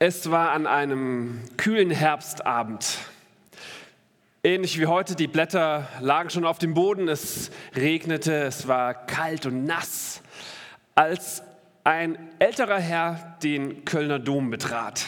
Es 0.00 0.30
war 0.30 0.52
an 0.52 0.68
einem 0.68 1.40
kühlen 1.56 1.90
Herbstabend. 1.90 2.98
Ähnlich 4.44 4.78
wie 4.78 4.86
heute, 4.86 5.16
die 5.16 5.26
Blätter 5.26 5.88
lagen 5.98 6.30
schon 6.30 6.44
auf 6.44 6.60
dem 6.60 6.72
Boden, 6.72 7.08
es 7.08 7.50
regnete, 7.74 8.44
es 8.44 8.68
war 8.68 8.94
kalt 8.94 9.44
und 9.44 9.64
nass, 9.64 10.22
als 10.94 11.42
ein 11.82 12.16
älterer 12.38 12.78
Herr 12.78 13.38
den 13.42 13.84
Kölner 13.84 14.20
Dom 14.20 14.50
betrat. 14.50 15.04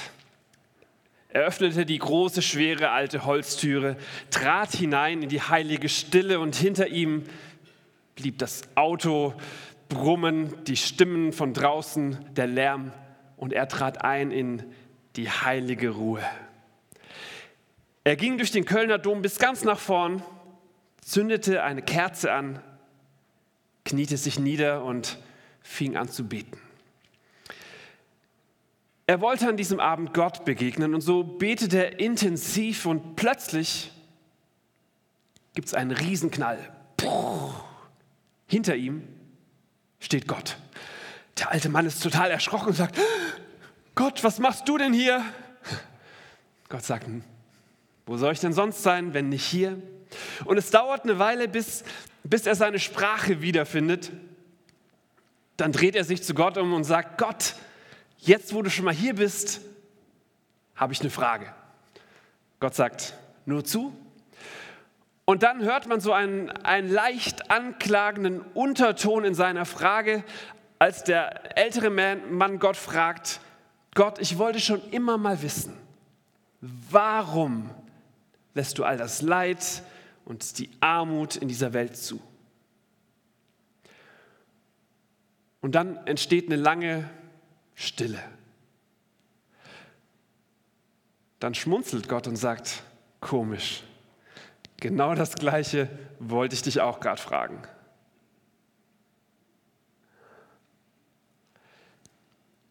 Er 1.29 1.43
öffnete 1.43 1.87
die 1.87 1.99
große, 1.99 2.43
schwere 2.43 2.91
alte 2.91 3.25
Holztüre, 3.25 3.97
trat 4.33 4.73
hinein 4.73 5.23
in 5.23 5.29
die 5.29 5.41
heilige 5.41 5.89
Stille 5.89 6.41
und 6.41 6.57
hinter 6.57 6.89
ihm 6.89 7.27
blieb 8.17 8.39
das 8.39 8.63
Auto 8.75 9.35
brummen, 9.89 10.53
die 10.65 10.77
Stimmen 10.77 11.33
von 11.33 11.55
draußen, 11.55 12.19
der 12.35 12.49
Lärm 12.49 12.91
und 13.37 13.53
er 13.53 13.69
trat 13.69 14.05
ein 14.05 14.33
in 14.33 14.65
die 15.17 15.31
heilige 15.31 15.91
Ruhe. 15.91 16.25
Er 18.05 18.17
ging 18.17 18.39
durch 18.39 18.51
den 18.51 18.65
Kölner 18.65 18.99
Dom 18.99 19.23
bis 19.23 19.39
ganz 19.39 19.65
nach 19.65 19.79
vorn, 19.79 20.23
zündete 21.03 21.63
eine 21.63 21.83
Kerze 21.83 22.33
an, 22.33 22.63
kniete 23.85 24.17
sich 24.17 24.39
nieder 24.39 24.85
und 24.85 25.19
fing 25.63 25.97
an 25.97 26.09
zu 26.09 26.27
beten. 26.27 26.59
Er 29.07 29.21
wollte 29.21 29.49
an 29.49 29.57
diesem 29.57 29.81
Abend 29.81 30.15
Gott 30.15 30.45
begegnen 30.45 30.95
und 30.95 31.01
so 31.01 31.25
betete 31.25 31.85
er 31.85 31.99
intensiv 31.99 32.87
und 32.87 33.17
plötzlich 33.17 33.91
gibt 35.55 35.67
es 35.67 35.75
einen 35.75 35.91
Riesenknall. 35.91 36.73
Puh. 36.97 37.51
Hinter 38.47 38.77
ihm 38.77 39.03
steht 39.99 40.29
Gott. 40.29 40.59
Der 41.39 41.51
alte 41.51 41.69
Mann 41.69 41.87
ist 41.87 42.03
total 42.03 42.31
erschrocken 42.31 42.69
und 42.69 42.75
sagt, 42.75 42.99
Gott, 44.01 44.25
was 44.25 44.39
machst 44.39 44.67
du 44.67 44.79
denn 44.79 44.95
hier? 44.95 45.23
Gott 46.71 46.83
sagt, 46.83 47.07
wo 48.07 48.17
soll 48.17 48.33
ich 48.33 48.41
denn 48.41 48.55
sonst 48.55 48.83
sein, 48.83 49.13
wenn 49.13 49.29
nicht 49.29 49.45
hier? 49.45 49.77
Und 50.47 50.57
es 50.57 50.71
dauert 50.71 51.05
eine 51.05 51.19
Weile, 51.19 51.49
bis, 51.49 51.85
bis 52.25 52.47
er 52.47 52.55
seine 52.55 52.79
Sprache 52.79 53.43
wiederfindet. 53.43 54.11
Dann 55.59 55.73
dreht 55.73 55.97
er 55.97 56.05
sich 56.05 56.23
zu 56.23 56.33
Gott 56.33 56.57
um 56.57 56.73
und 56.73 56.85
sagt, 56.85 57.19
Gott, 57.19 57.57
jetzt 58.17 58.55
wo 58.55 58.63
du 58.63 58.71
schon 58.71 58.87
mal 58.87 58.95
hier 58.95 59.17
bist, 59.17 59.61
habe 60.77 60.95
ich 60.95 61.03
eine 61.03 61.11
Frage. 61.11 61.53
Gott 62.59 62.75
sagt, 62.75 63.13
nur 63.45 63.67
zu. 63.67 63.95
Und 65.27 65.43
dann 65.43 65.63
hört 65.63 65.89
man 65.89 66.01
so 66.01 66.15
einen, 66.15 66.49
einen 66.49 66.89
leicht 66.89 67.51
anklagenden 67.51 68.41
Unterton 68.55 69.25
in 69.27 69.35
seiner 69.35 69.67
Frage, 69.67 70.25
als 70.79 71.05
der 71.05 71.59
ältere 71.59 71.91
Mann 71.91 72.59
Gott 72.61 72.79
fragt, 72.79 73.43
Gott, 73.95 74.21
ich 74.21 74.39
wollte 74.39 74.61
schon 74.61 74.83
immer 74.91 75.19
mal 75.19 75.43
wissen, 75.43 75.77
warum 76.61 77.71
lässt 78.55 78.79
du 78.79 78.85
all 78.85 78.97
das 78.97 79.23
Leid 79.23 79.83
und 80.25 80.59
die 80.59 80.71
Armut 80.81 81.37
in 81.37 81.49
dieser 81.49 81.73
Welt 81.73 81.97
zu? 81.97 82.21
Und 85.61 85.75
dann 85.75 85.97
entsteht 86.07 86.47
eine 86.47 86.57
lange 86.57 87.09
Stille. 87.75 88.21
Dann 91.39 91.55
schmunzelt 91.55 92.09
Gott 92.09 92.27
und 92.27 92.37
sagt, 92.37 92.83
komisch, 93.21 93.83
genau 94.77 95.15
das 95.15 95.35
gleiche 95.35 95.89
wollte 96.19 96.55
ich 96.55 96.63
dich 96.63 96.81
auch 96.81 97.01
gerade 97.01 97.21
fragen. 97.21 97.63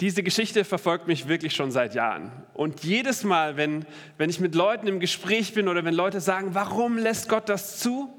Diese 0.02 0.24
Geschichte 0.24 0.64
verfolgt 0.64 1.08
mich 1.08 1.28
wirklich 1.28 1.54
schon 1.54 1.72
seit 1.72 1.94
Jahren. 1.94 2.32
Und 2.54 2.84
jedes 2.84 3.26
Mal, 3.26 3.58
wenn, 3.58 3.86
wenn 4.18 4.30
ich 4.30 4.40
mit 4.40 4.56
Leuten 4.56 4.88
im 4.88 5.02
Gespräch 5.02 5.54
bin 5.54 5.68
oder 5.68 5.84
wenn 5.84 5.94
Leute 5.94 6.22
sagen, 6.22 6.56
warum 6.56 6.98
lässt 6.98 7.28
Gott 7.28 7.50
das 7.50 7.80
zu, 7.80 8.14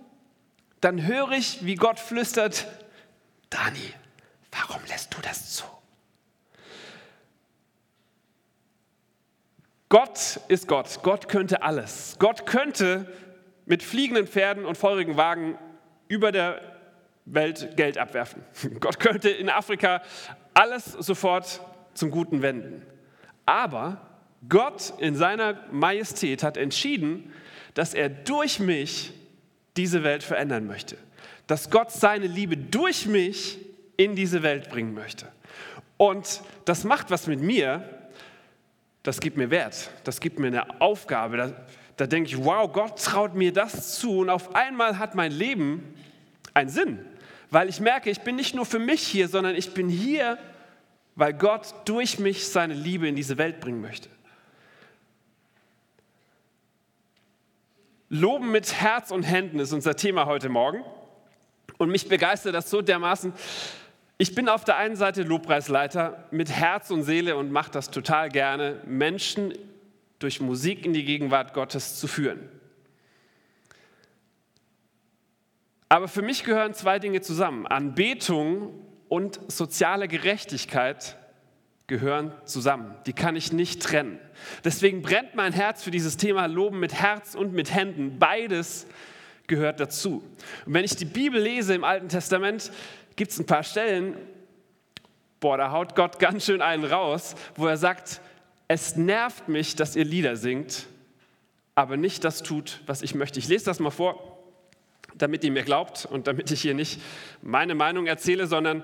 dann 0.83 1.07
höre 1.07 1.33
ich, 1.33 1.65
wie 1.65 1.77
Gott 1.77 1.99
flüstert, 1.99 2.67
Dani, 3.49 3.95
warum 4.53 4.83
lässt 4.89 5.15
du 5.15 5.21
das 5.23 5.55
zu? 5.55 5.65
Gott 9.89 10.41
ist 10.49 10.69
Gott. 10.69 11.01
Gott 11.03 11.29
könnte 11.29 11.63
alles. 11.63 12.17
Gott 12.19 12.47
könnte 12.47 13.13
mit 13.65 13.83
fliegenden 13.83 14.27
Pferden 14.27 14.65
und 14.65 14.77
feurigen 14.77 15.17
Wagen 15.17 15.59
über 16.09 16.31
der 16.31 16.61
Welt 17.25 17.77
Geld 17.77 17.99
abwerfen. 17.99 18.45
Gott 18.81 19.01
könnte 19.01 19.31
in 19.31 19.49
Afrika 19.49 20.03
alles 20.55 20.85
sofort 20.85 21.61
zum 21.95 22.11
Guten 22.11 22.43
wenden. 22.43 22.83
Aber 23.47 24.01
Gott 24.49 24.95
in 24.99 25.17
seiner 25.17 25.59
Majestät 25.71 26.43
hat 26.43 26.57
entschieden, 26.57 27.33
dass 27.75 27.95
er 27.95 28.09
durch 28.09 28.59
mich 28.59 29.13
diese 29.77 30.03
Welt 30.03 30.23
verändern 30.23 30.67
möchte. 30.67 30.97
Dass 31.47 31.71
Gott 31.71 31.91
seine 31.91 32.27
Liebe 32.27 32.57
durch 32.57 33.07
mich 33.07 33.59
in 33.97 34.17
diese 34.17 34.43
Welt 34.43 34.71
bringen 34.71 34.95
möchte. 34.95 35.27
Und 35.97 36.41
das 36.65 36.85
macht 36.85 37.11
was 37.11 37.27
mit 37.27 37.41
mir, 37.41 37.85
das 39.03 39.21
gibt 39.21 39.37
mir 39.37 39.51
Wert, 39.51 39.91
das 40.05 40.21
gibt 40.21 40.39
mir 40.39 40.47
eine 40.47 40.81
Aufgabe. 40.81 41.37
Da, 41.37 41.53
da 41.97 42.07
denke 42.07 42.31
ich, 42.31 42.43
wow, 42.43 42.73
Gott 42.73 43.03
traut 43.03 43.35
mir 43.35 43.53
das 43.53 43.99
zu 43.99 44.19
und 44.21 44.31
auf 44.31 44.55
einmal 44.55 44.99
hat 44.99 45.15
mein 45.15 45.33
Leben 45.33 45.95
einen 46.55 46.71
Sinn, 46.71 47.05
weil 47.51 47.69
ich 47.69 47.81
merke, 47.81 48.11
ich 48.11 48.21
bin 48.21 48.37
nicht 48.37 48.55
nur 48.55 48.65
für 48.65 48.79
mich 48.79 49.03
hier, 49.03 49.29
sondern 49.29 49.55
ich 49.55 49.75
bin 49.75 49.89
hier, 49.89 50.39
weil 51.17 51.35
Gott 51.35 51.75
durch 51.85 52.19
mich 52.19 52.49
seine 52.49 52.75
Liebe 52.75 53.09
in 53.09 53.17
diese 53.17 53.39
Welt 53.39 53.61
bringen 53.61 53.81
möchte. 53.81 54.09
Loben 58.09 58.51
mit 58.51 58.81
Herz 58.81 59.11
und 59.11 59.23
Händen 59.23 59.59
ist 59.61 59.73
unser 59.73 59.95
Thema 59.97 60.27
heute 60.27 60.49
Morgen. 60.49 60.83
Und 61.79 61.91
mich 61.91 62.09
begeistert 62.09 62.55
das 62.55 62.69
so 62.69 62.83
dermaßen. 62.83 63.33
Ich 64.19 64.35
bin 64.35 64.49
auf 64.49 64.65
der 64.65 64.77
einen 64.77 64.97
Seite 64.97 65.23
Lobpreisleiter 65.23 66.27
mit 66.31 66.51
Herz 66.51 66.91
und 66.91 67.05
Seele 67.05 67.37
und 67.37 67.53
mache 67.53 67.71
das 67.71 67.91
total 67.91 68.29
gerne, 68.29 68.83
Menschen 68.85 69.55
durch 70.19 70.41
Musik 70.41 70.85
in 70.85 70.93
die 70.93 71.05
Gegenwart 71.05 71.55
Gottes 71.55 71.99
zu 71.99 72.07
führen. 72.07 72.49
Aber 75.91 76.07
für 76.07 76.23
mich 76.23 76.45
gehören 76.45 76.73
zwei 76.73 77.01
Dinge 77.01 77.21
zusammen. 77.21 77.67
Anbetung 77.67 78.73
und 79.09 79.41
soziale 79.51 80.07
Gerechtigkeit 80.07 81.17
gehören 81.89 82.33
zusammen. 82.45 82.95
Die 83.07 83.13
kann 83.13 83.35
ich 83.35 83.53
nicht 83.53 83.83
trennen. 83.83 84.21
Deswegen 84.63 85.03
brennt 85.03 85.35
mein 85.35 85.53
Herz 85.53 85.83
für 85.83 85.91
dieses 85.91 86.17
Thema 86.17 86.47
Loben 86.47 86.79
mit 86.79 86.95
Herz 86.95 87.35
und 87.35 87.53
mit 87.53 87.75
Händen. 87.75 88.21
Beides 88.21 88.87
gehört 89.49 89.81
dazu. 89.81 90.23
Und 90.65 90.75
wenn 90.75 90.85
ich 90.85 90.95
die 90.95 91.07
Bibel 91.07 91.43
lese 91.43 91.75
im 91.75 91.83
Alten 91.83 92.09
Testament, 92.09 92.71
gibt 93.17 93.33
es 93.33 93.41
ein 93.41 93.47
paar 93.47 93.65
Stellen, 93.65 94.17
boah, 95.41 95.57
da 95.57 95.73
haut 95.73 95.97
Gott 95.97 96.21
ganz 96.21 96.45
schön 96.45 96.63
einen 96.63 96.85
raus, 96.85 97.35
wo 97.57 97.67
er 97.67 97.77
sagt, 97.77 98.21
es 98.69 98.95
nervt 98.95 99.49
mich, 99.49 99.75
dass 99.75 99.97
ihr 99.97 100.05
Lieder 100.05 100.37
singt, 100.37 100.87
aber 101.75 101.97
nicht 101.97 102.23
das 102.23 102.45
tut, 102.45 102.81
was 102.87 103.03
ich 103.03 103.17
möchte. 103.17 103.41
Ich 103.41 103.49
lese 103.49 103.65
das 103.65 103.81
mal 103.81 103.91
vor 103.91 104.30
damit 105.23 105.45
ihr 105.45 105.51
mir 105.51 105.63
glaubt 105.63 106.07
und 106.07 106.27
damit 106.27 106.51
ich 106.51 106.63
hier 106.63 106.75
nicht 106.75 107.01
meine 107.43 107.75
Meinung 107.75 108.07
erzähle, 108.07 108.47
sondern 108.47 108.83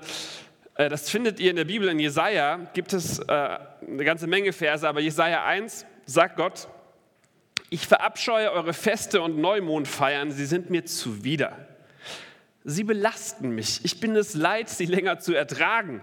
äh, 0.75 0.89
das 0.89 1.09
findet 1.09 1.39
ihr 1.39 1.49
in 1.49 1.55
der 1.55 1.65
Bibel. 1.65 1.89
In 1.89 1.99
Jesaja 1.99 2.69
gibt 2.73 2.93
es 2.93 3.19
äh, 3.19 3.23
eine 3.27 4.03
ganze 4.05 4.27
Menge 4.27 4.53
Verse, 4.53 4.87
aber 4.87 4.99
Jesaja 4.99 5.43
1 5.45 5.85
sagt 6.05 6.37
Gott: 6.37 6.67
Ich 7.69 7.87
verabscheue 7.87 8.51
eure 8.51 8.73
Feste 8.73 9.21
und 9.21 9.37
Neumondfeiern, 9.37 10.31
sie 10.31 10.45
sind 10.45 10.69
mir 10.69 10.85
zuwider. 10.85 11.67
Sie 12.63 12.83
belasten 12.83 13.51
mich. 13.51 13.85
Ich 13.85 14.01
bin 14.01 14.15
es 14.15 14.33
leid, 14.33 14.69
sie 14.69 14.85
länger 14.85 15.19
zu 15.19 15.33
ertragen. 15.33 16.01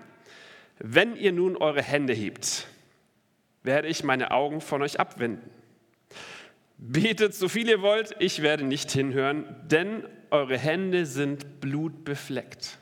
Wenn 0.79 1.15
ihr 1.15 1.33
nun 1.33 1.57
eure 1.57 1.83
Hände 1.83 2.15
hebt, 2.15 2.67
werde 3.63 3.89
ich 3.89 4.03
meine 4.03 4.31
Augen 4.31 4.61
von 4.61 4.83
euch 4.83 4.99
abwenden. 4.99 5.51
Betet 6.77 7.35
so 7.35 7.49
viel 7.49 7.69
ihr 7.69 7.83
wollt, 7.83 8.15
ich 8.19 8.43
werde 8.43 8.65
nicht 8.65 8.91
hinhören, 8.91 9.45
denn 9.65 10.05
eure 10.31 10.59
Hände 10.59 11.07
sind 11.07 11.61
blutbefleckt. 11.61 12.79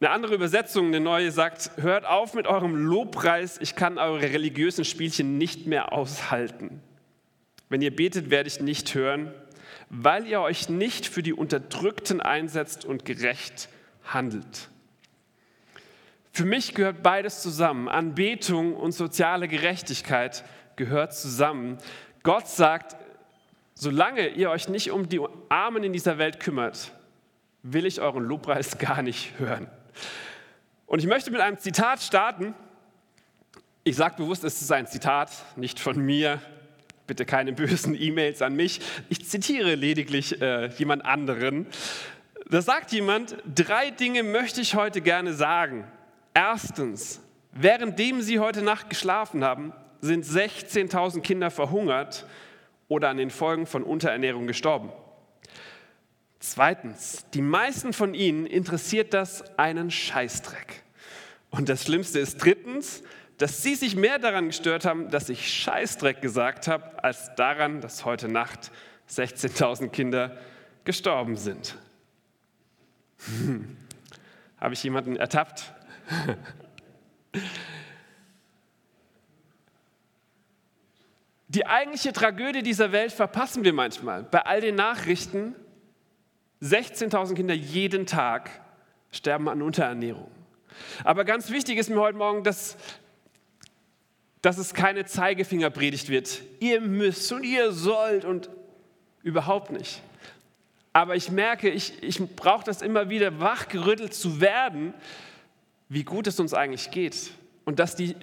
Eine 0.00 0.10
andere 0.10 0.34
Übersetzung, 0.34 0.86
eine 0.86 1.00
neue, 1.00 1.30
sagt, 1.30 1.72
hört 1.76 2.06
auf 2.06 2.34
mit 2.34 2.46
eurem 2.46 2.74
Lobpreis, 2.74 3.58
ich 3.60 3.74
kann 3.74 3.98
eure 3.98 4.22
religiösen 4.22 4.84
Spielchen 4.84 5.36
nicht 5.36 5.66
mehr 5.66 5.92
aushalten. 5.92 6.80
Wenn 7.68 7.82
ihr 7.82 7.94
betet, 7.94 8.30
werde 8.30 8.48
ich 8.48 8.60
nicht 8.60 8.94
hören, 8.94 9.32
weil 9.90 10.26
ihr 10.26 10.40
euch 10.40 10.68
nicht 10.68 11.06
für 11.06 11.22
die 11.22 11.32
Unterdrückten 11.32 12.20
einsetzt 12.20 12.84
und 12.84 13.04
gerecht 13.04 13.68
handelt. 14.04 14.70
Für 16.32 16.44
mich 16.44 16.74
gehört 16.74 17.02
beides 17.02 17.42
zusammen. 17.42 17.88
Anbetung 17.88 18.74
und 18.76 18.92
soziale 18.92 19.48
Gerechtigkeit 19.48 20.44
gehört 20.76 21.14
zusammen. 21.14 21.78
Gott 22.22 22.48
sagt, 22.48 22.96
solange 23.74 24.28
ihr 24.28 24.50
euch 24.50 24.68
nicht 24.68 24.90
um 24.90 25.08
die 25.08 25.20
Armen 25.48 25.84
in 25.84 25.92
dieser 25.92 26.18
Welt 26.18 26.38
kümmert, 26.40 26.92
will 27.62 27.86
ich 27.86 28.00
euren 28.00 28.24
Lobpreis 28.24 28.78
gar 28.78 29.02
nicht 29.02 29.38
hören. 29.38 29.68
Und 30.86 30.98
ich 30.98 31.06
möchte 31.06 31.30
mit 31.30 31.40
einem 31.40 31.58
Zitat 31.58 32.02
starten. 32.02 32.54
Ich 33.84 33.96
sage 33.96 34.16
bewusst, 34.16 34.44
es 34.44 34.60
ist 34.60 34.70
ein 34.72 34.86
Zitat, 34.86 35.30
nicht 35.56 35.80
von 35.80 35.98
mir. 35.98 36.40
Bitte 37.06 37.24
keine 37.24 37.52
bösen 37.52 38.00
E-Mails 38.00 38.42
an 38.42 38.54
mich. 38.54 38.80
Ich 39.08 39.28
zitiere 39.28 39.74
lediglich 39.74 40.40
äh, 40.40 40.66
jemand 40.76 41.04
anderen. 41.04 41.66
Da 42.48 42.62
sagt 42.62 42.92
jemand, 42.92 43.36
drei 43.52 43.90
Dinge 43.90 44.22
möchte 44.22 44.60
ich 44.60 44.74
heute 44.74 45.00
gerne 45.00 45.32
sagen. 45.32 45.84
Erstens, 46.34 47.20
währenddem 47.52 48.20
Sie 48.22 48.38
heute 48.38 48.62
Nacht 48.62 48.90
geschlafen 48.90 49.42
haben, 49.44 49.72
sind 50.00 50.24
16.000 50.24 51.20
Kinder 51.20 51.50
verhungert 51.50 52.26
oder 52.88 53.08
an 53.08 53.16
den 53.16 53.30
Folgen 53.30 53.66
von 53.66 53.82
Unterernährung 53.82 54.46
gestorben. 54.46 54.90
Zweitens, 56.40 57.26
die 57.34 57.42
meisten 57.42 57.92
von 57.92 58.14
ihnen 58.14 58.46
interessiert 58.46 59.12
das 59.12 59.44
einen 59.58 59.90
Scheißdreck. 59.90 60.82
Und 61.50 61.68
das 61.68 61.84
Schlimmste 61.84 62.18
ist 62.18 62.38
drittens, 62.38 63.02
dass 63.36 63.62
sie 63.62 63.74
sich 63.74 63.96
mehr 63.96 64.18
daran 64.18 64.46
gestört 64.46 64.84
haben, 64.84 65.10
dass 65.10 65.28
ich 65.28 65.52
Scheißdreck 65.52 66.20
gesagt 66.20 66.68
habe, 66.68 67.02
als 67.02 67.34
daran, 67.36 67.80
dass 67.80 68.04
heute 68.04 68.28
Nacht 68.28 68.70
16.000 69.10 69.88
Kinder 69.88 70.38
gestorben 70.84 71.36
sind. 71.36 71.76
Hm. 73.18 73.76
Habe 74.58 74.74
ich 74.74 74.82
jemanden 74.82 75.16
ertappt? 75.16 75.72
Die 81.50 81.66
eigentliche 81.66 82.12
Tragödie 82.12 82.62
dieser 82.62 82.92
Welt 82.92 83.10
verpassen 83.10 83.64
wir 83.64 83.72
manchmal. 83.72 84.22
Bei 84.22 84.46
all 84.46 84.60
den 84.60 84.76
Nachrichten, 84.76 85.56
16.000 86.62 87.34
Kinder 87.34 87.54
jeden 87.54 88.06
Tag 88.06 88.50
sterben 89.10 89.48
an 89.48 89.60
Unterernährung. 89.60 90.30
Aber 91.02 91.24
ganz 91.24 91.50
wichtig 91.50 91.76
ist 91.76 91.90
mir 91.90 91.98
heute 91.98 92.16
Morgen, 92.16 92.44
dass, 92.44 92.76
dass 94.42 94.58
es 94.58 94.74
keine 94.74 95.06
Zeigefingerpredigt 95.06 96.08
wird. 96.08 96.40
Ihr 96.60 96.80
müsst 96.80 97.32
und 97.32 97.42
ihr 97.42 97.72
sollt 97.72 98.24
und 98.24 98.48
überhaupt 99.24 99.72
nicht. 99.72 100.02
Aber 100.92 101.16
ich 101.16 101.32
merke, 101.32 101.68
ich, 101.68 102.00
ich 102.00 102.20
brauche 102.36 102.62
das 102.62 102.80
immer 102.80 103.10
wieder, 103.10 103.40
wachgerüttelt 103.40 104.14
zu 104.14 104.40
werden, 104.40 104.94
wie 105.88 106.04
gut 106.04 106.28
es 106.28 106.38
uns 106.38 106.54
eigentlich 106.54 106.92
geht. 106.92 107.32
Und 107.64 107.80
dass, 107.80 107.96
die, 107.96 108.14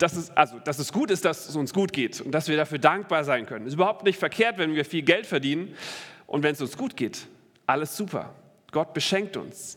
dass, 0.00 0.16
es, 0.16 0.30
also, 0.36 0.58
dass 0.58 0.78
es 0.78 0.92
gut 0.92 1.10
ist, 1.10 1.24
dass 1.26 1.48
es 1.48 1.56
uns 1.56 1.74
gut 1.74 1.92
geht 1.92 2.20
und 2.22 2.32
dass 2.32 2.48
wir 2.48 2.56
dafür 2.56 2.78
dankbar 2.78 3.22
sein 3.22 3.44
können. 3.44 3.66
Es 3.66 3.72
ist 3.72 3.74
überhaupt 3.74 4.04
nicht 4.04 4.18
verkehrt, 4.18 4.56
wenn 4.56 4.74
wir 4.74 4.84
viel 4.84 5.02
Geld 5.02 5.26
verdienen 5.26 5.76
und 6.26 6.42
wenn 6.42 6.54
es 6.54 6.60
uns 6.60 6.76
gut 6.76 6.96
geht. 6.96 7.26
Alles 7.66 7.96
super. 7.96 8.34
Gott 8.72 8.94
beschenkt 8.94 9.36
uns. 9.36 9.76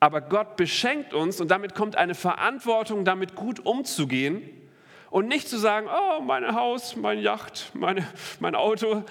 Aber 0.00 0.20
Gott 0.20 0.56
beschenkt 0.56 1.14
uns 1.14 1.40
und 1.40 1.50
damit 1.50 1.74
kommt 1.74 1.96
eine 1.96 2.14
Verantwortung, 2.14 3.06
damit 3.06 3.34
gut 3.34 3.64
umzugehen 3.64 4.42
und 5.08 5.28
nicht 5.28 5.48
zu 5.48 5.56
sagen, 5.56 5.86
oh, 5.88 6.20
mein 6.20 6.54
Haus, 6.54 6.94
mein 6.96 7.20
Yacht, 7.20 7.70
meine, 7.72 8.06
mein 8.40 8.54
Auto, 8.54 9.02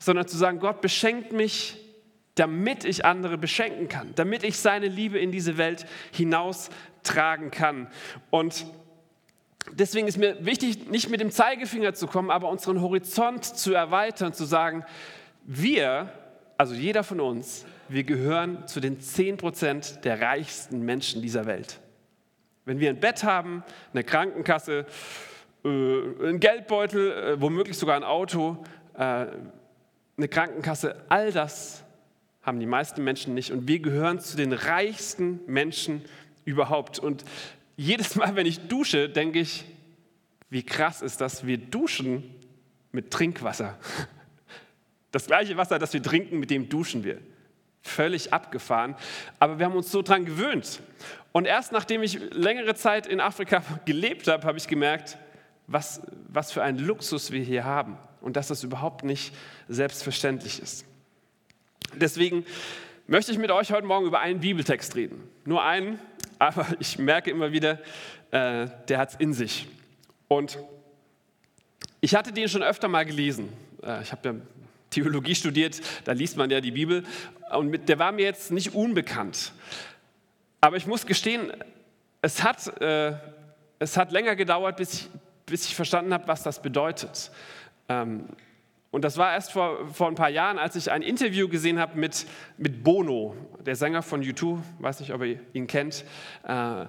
sondern 0.00 0.26
zu 0.26 0.36
sagen, 0.36 0.58
Gott 0.58 0.80
beschenkt 0.80 1.32
mich, 1.32 1.76
damit 2.34 2.84
ich 2.84 3.04
andere 3.04 3.38
beschenken 3.38 3.88
kann, 3.88 4.12
damit 4.16 4.42
ich 4.42 4.58
seine 4.58 4.88
Liebe 4.88 5.18
in 5.18 5.30
diese 5.30 5.58
Welt 5.58 5.86
hinaustragen 6.10 7.52
kann. 7.52 7.86
Und 8.30 8.66
deswegen 9.72 10.08
ist 10.08 10.18
mir 10.18 10.44
wichtig, 10.44 10.88
nicht 10.90 11.10
mit 11.10 11.20
dem 11.20 11.30
Zeigefinger 11.30 11.94
zu 11.94 12.06
kommen, 12.06 12.30
aber 12.30 12.48
unseren 12.48 12.80
Horizont 12.80 13.44
zu 13.44 13.72
erweitern, 13.72 14.32
zu 14.32 14.44
sagen, 14.44 14.84
wir, 15.44 16.12
also 16.56 16.74
jeder 16.74 17.04
von 17.04 17.20
uns, 17.20 17.64
wir 17.88 18.04
gehören 18.04 18.66
zu 18.66 18.80
den 18.80 19.00
10% 19.00 20.00
der 20.00 20.20
reichsten 20.20 20.84
Menschen 20.84 21.22
dieser 21.22 21.46
Welt. 21.46 21.80
Wenn 22.64 22.78
wir 22.78 22.90
ein 22.90 23.00
Bett 23.00 23.24
haben, 23.24 23.64
eine 23.92 24.04
Krankenkasse, 24.04 24.86
äh, 25.64 25.68
einen 25.68 26.40
Geldbeutel, 26.40 27.12
äh, 27.12 27.40
womöglich 27.40 27.76
sogar 27.78 27.96
ein 27.96 28.04
Auto, 28.04 28.62
äh, 28.94 29.26
eine 30.16 30.28
Krankenkasse, 30.28 30.96
all 31.08 31.32
das 31.32 31.84
haben 32.42 32.60
die 32.60 32.66
meisten 32.66 33.02
Menschen 33.02 33.34
nicht. 33.34 33.52
Und 33.52 33.66
wir 33.66 33.80
gehören 33.80 34.20
zu 34.20 34.36
den 34.36 34.52
reichsten 34.52 35.40
Menschen 35.46 36.02
überhaupt. 36.44 36.98
Und 36.98 37.24
jedes 37.80 38.14
Mal, 38.14 38.36
wenn 38.36 38.44
ich 38.44 38.68
dusche, 38.68 39.08
denke 39.08 39.40
ich, 39.40 39.64
wie 40.50 40.62
krass 40.62 41.00
ist 41.00 41.22
das, 41.22 41.46
wir 41.46 41.56
duschen 41.56 42.34
mit 42.92 43.10
Trinkwasser. 43.10 43.78
Das 45.12 45.26
gleiche 45.26 45.56
Wasser, 45.56 45.80
das 45.80 45.92
wir 45.92 46.00
trinken, 46.00 46.38
mit 46.38 46.50
dem 46.50 46.68
duschen 46.68 47.02
wir 47.02 47.18
völlig 47.82 48.32
abgefahren. 48.32 48.94
Aber 49.40 49.58
wir 49.58 49.66
haben 49.66 49.74
uns 49.74 49.90
so 49.90 50.02
dran 50.02 50.24
gewöhnt. 50.24 50.80
Und 51.32 51.46
erst 51.46 51.72
nachdem 51.72 52.04
ich 52.04 52.20
längere 52.32 52.76
Zeit 52.76 53.08
in 53.08 53.18
Afrika 53.20 53.64
gelebt 53.86 54.28
habe, 54.28 54.46
habe 54.46 54.56
ich 54.56 54.68
gemerkt, 54.68 55.18
was, 55.66 56.00
was 56.28 56.52
für 56.52 56.62
einen 56.62 56.78
Luxus 56.78 57.32
wir 57.32 57.42
hier 57.42 57.64
haben 57.64 57.98
und 58.20 58.36
dass 58.36 58.46
das 58.46 58.62
überhaupt 58.62 59.02
nicht 59.02 59.34
selbstverständlich 59.66 60.62
ist. 60.62 60.84
Deswegen 61.94 62.46
möchte 63.08 63.32
ich 63.32 63.38
mit 63.38 63.50
euch 63.50 63.72
heute 63.72 63.88
Morgen 63.88 64.06
über 64.06 64.20
einen 64.20 64.38
Bibeltext 64.38 64.94
reden. 64.94 65.28
Nur 65.44 65.64
einen, 65.64 65.98
aber 66.40 66.66
ich 66.80 66.98
merke 66.98 67.30
immer 67.30 67.52
wieder, 67.52 67.78
äh, 68.30 68.66
der 68.88 68.98
hat 68.98 69.10
es 69.10 69.14
in 69.16 69.34
sich. 69.34 69.68
Und 70.26 70.58
ich 72.00 72.14
hatte 72.14 72.32
den 72.32 72.48
schon 72.48 72.62
öfter 72.62 72.88
mal 72.88 73.04
gelesen. 73.04 73.52
Äh, 73.82 74.02
ich 74.02 74.10
habe 74.10 74.28
ja 74.28 74.34
Theologie 74.88 75.34
studiert, 75.34 75.80
da 76.04 76.12
liest 76.12 76.36
man 76.36 76.50
ja 76.50 76.60
die 76.60 76.70
Bibel. 76.70 77.04
Und 77.52 77.68
mit, 77.68 77.88
der 77.88 77.98
war 77.98 78.10
mir 78.10 78.24
jetzt 78.24 78.50
nicht 78.50 78.74
unbekannt. 78.74 79.52
Aber 80.62 80.76
ich 80.76 80.86
muss 80.86 81.04
gestehen, 81.04 81.52
es 82.22 82.42
hat, 82.42 82.80
äh, 82.80 83.12
es 83.78 83.98
hat 83.98 84.10
länger 84.10 84.34
gedauert, 84.34 84.78
bis 84.78 84.94
ich, 84.94 85.08
bis 85.44 85.66
ich 85.66 85.76
verstanden 85.76 86.14
habe, 86.14 86.26
was 86.26 86.42
das 86.42 86.62
bedeutet. 86.62 87.30
Ähm, 87.88 88.24
und 88.90 89.04
das 89.04 89.16
war 89.18 89.32
erst 89.32 89.52
vor, 89.52 89.86
vor 89.92 90.08
ein 90.08 90.16
paar 90.16 90.30
Jahren, 90.30 90.58
als 90.58 90.74
ich 90.74 90.90
ein 90.90 91.02
Interview 91.02 91.48
gesehen 91.48 91.78
habe 91.78 91.98
mit, 91.98 92.26
mit 92.56 92.82
Bono, 92.82 93.36
der 93.64 93.76
Sänger 93.76 94.02
von 94.02 94.22
U2, 94.22 94.58
weiß 94.80 95.00
nicht, 95.00 95.12
ob 95.12 95.22
ihr 95.22 95.38
ihn 95.52 95.68
kennt. 95.68 96.04
Äh, 96.42 96.86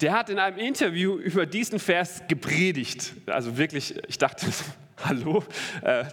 der 0.00 0.12
hat 0.12 0.28
in 0.28 0.38
einem 0.38 0.58
Interview 0.58 1.16
über 1.16 1.46
diesen 1.46 1.78
Vers 1.78 2.22
gepredigt. 2.28 3.14
Also 3.26 3.56
wirklich, 3.56 3.98
ich 4.08 4.18
dachte, 4.18 4.46
hallo, 5.04 5.42
äh, 5.82 6.04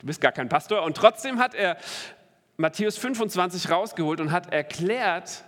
du 0.00 0.06
bist 0.06 0.20
gar 0.20 0.32
kein 0.32 0.50
Pastor. 0.50 0.82
Und 0.82 0.96
trotzdem 0.96 1.38
hat 1.38 1.54
er 1.54 1.78
Matthäus 2.58 2.98
25 2.98 3.70
rausgeholt 3.70 4.20
und 4.20 4.32
hat 4.32 4.52
erklärt, 4.52 5.44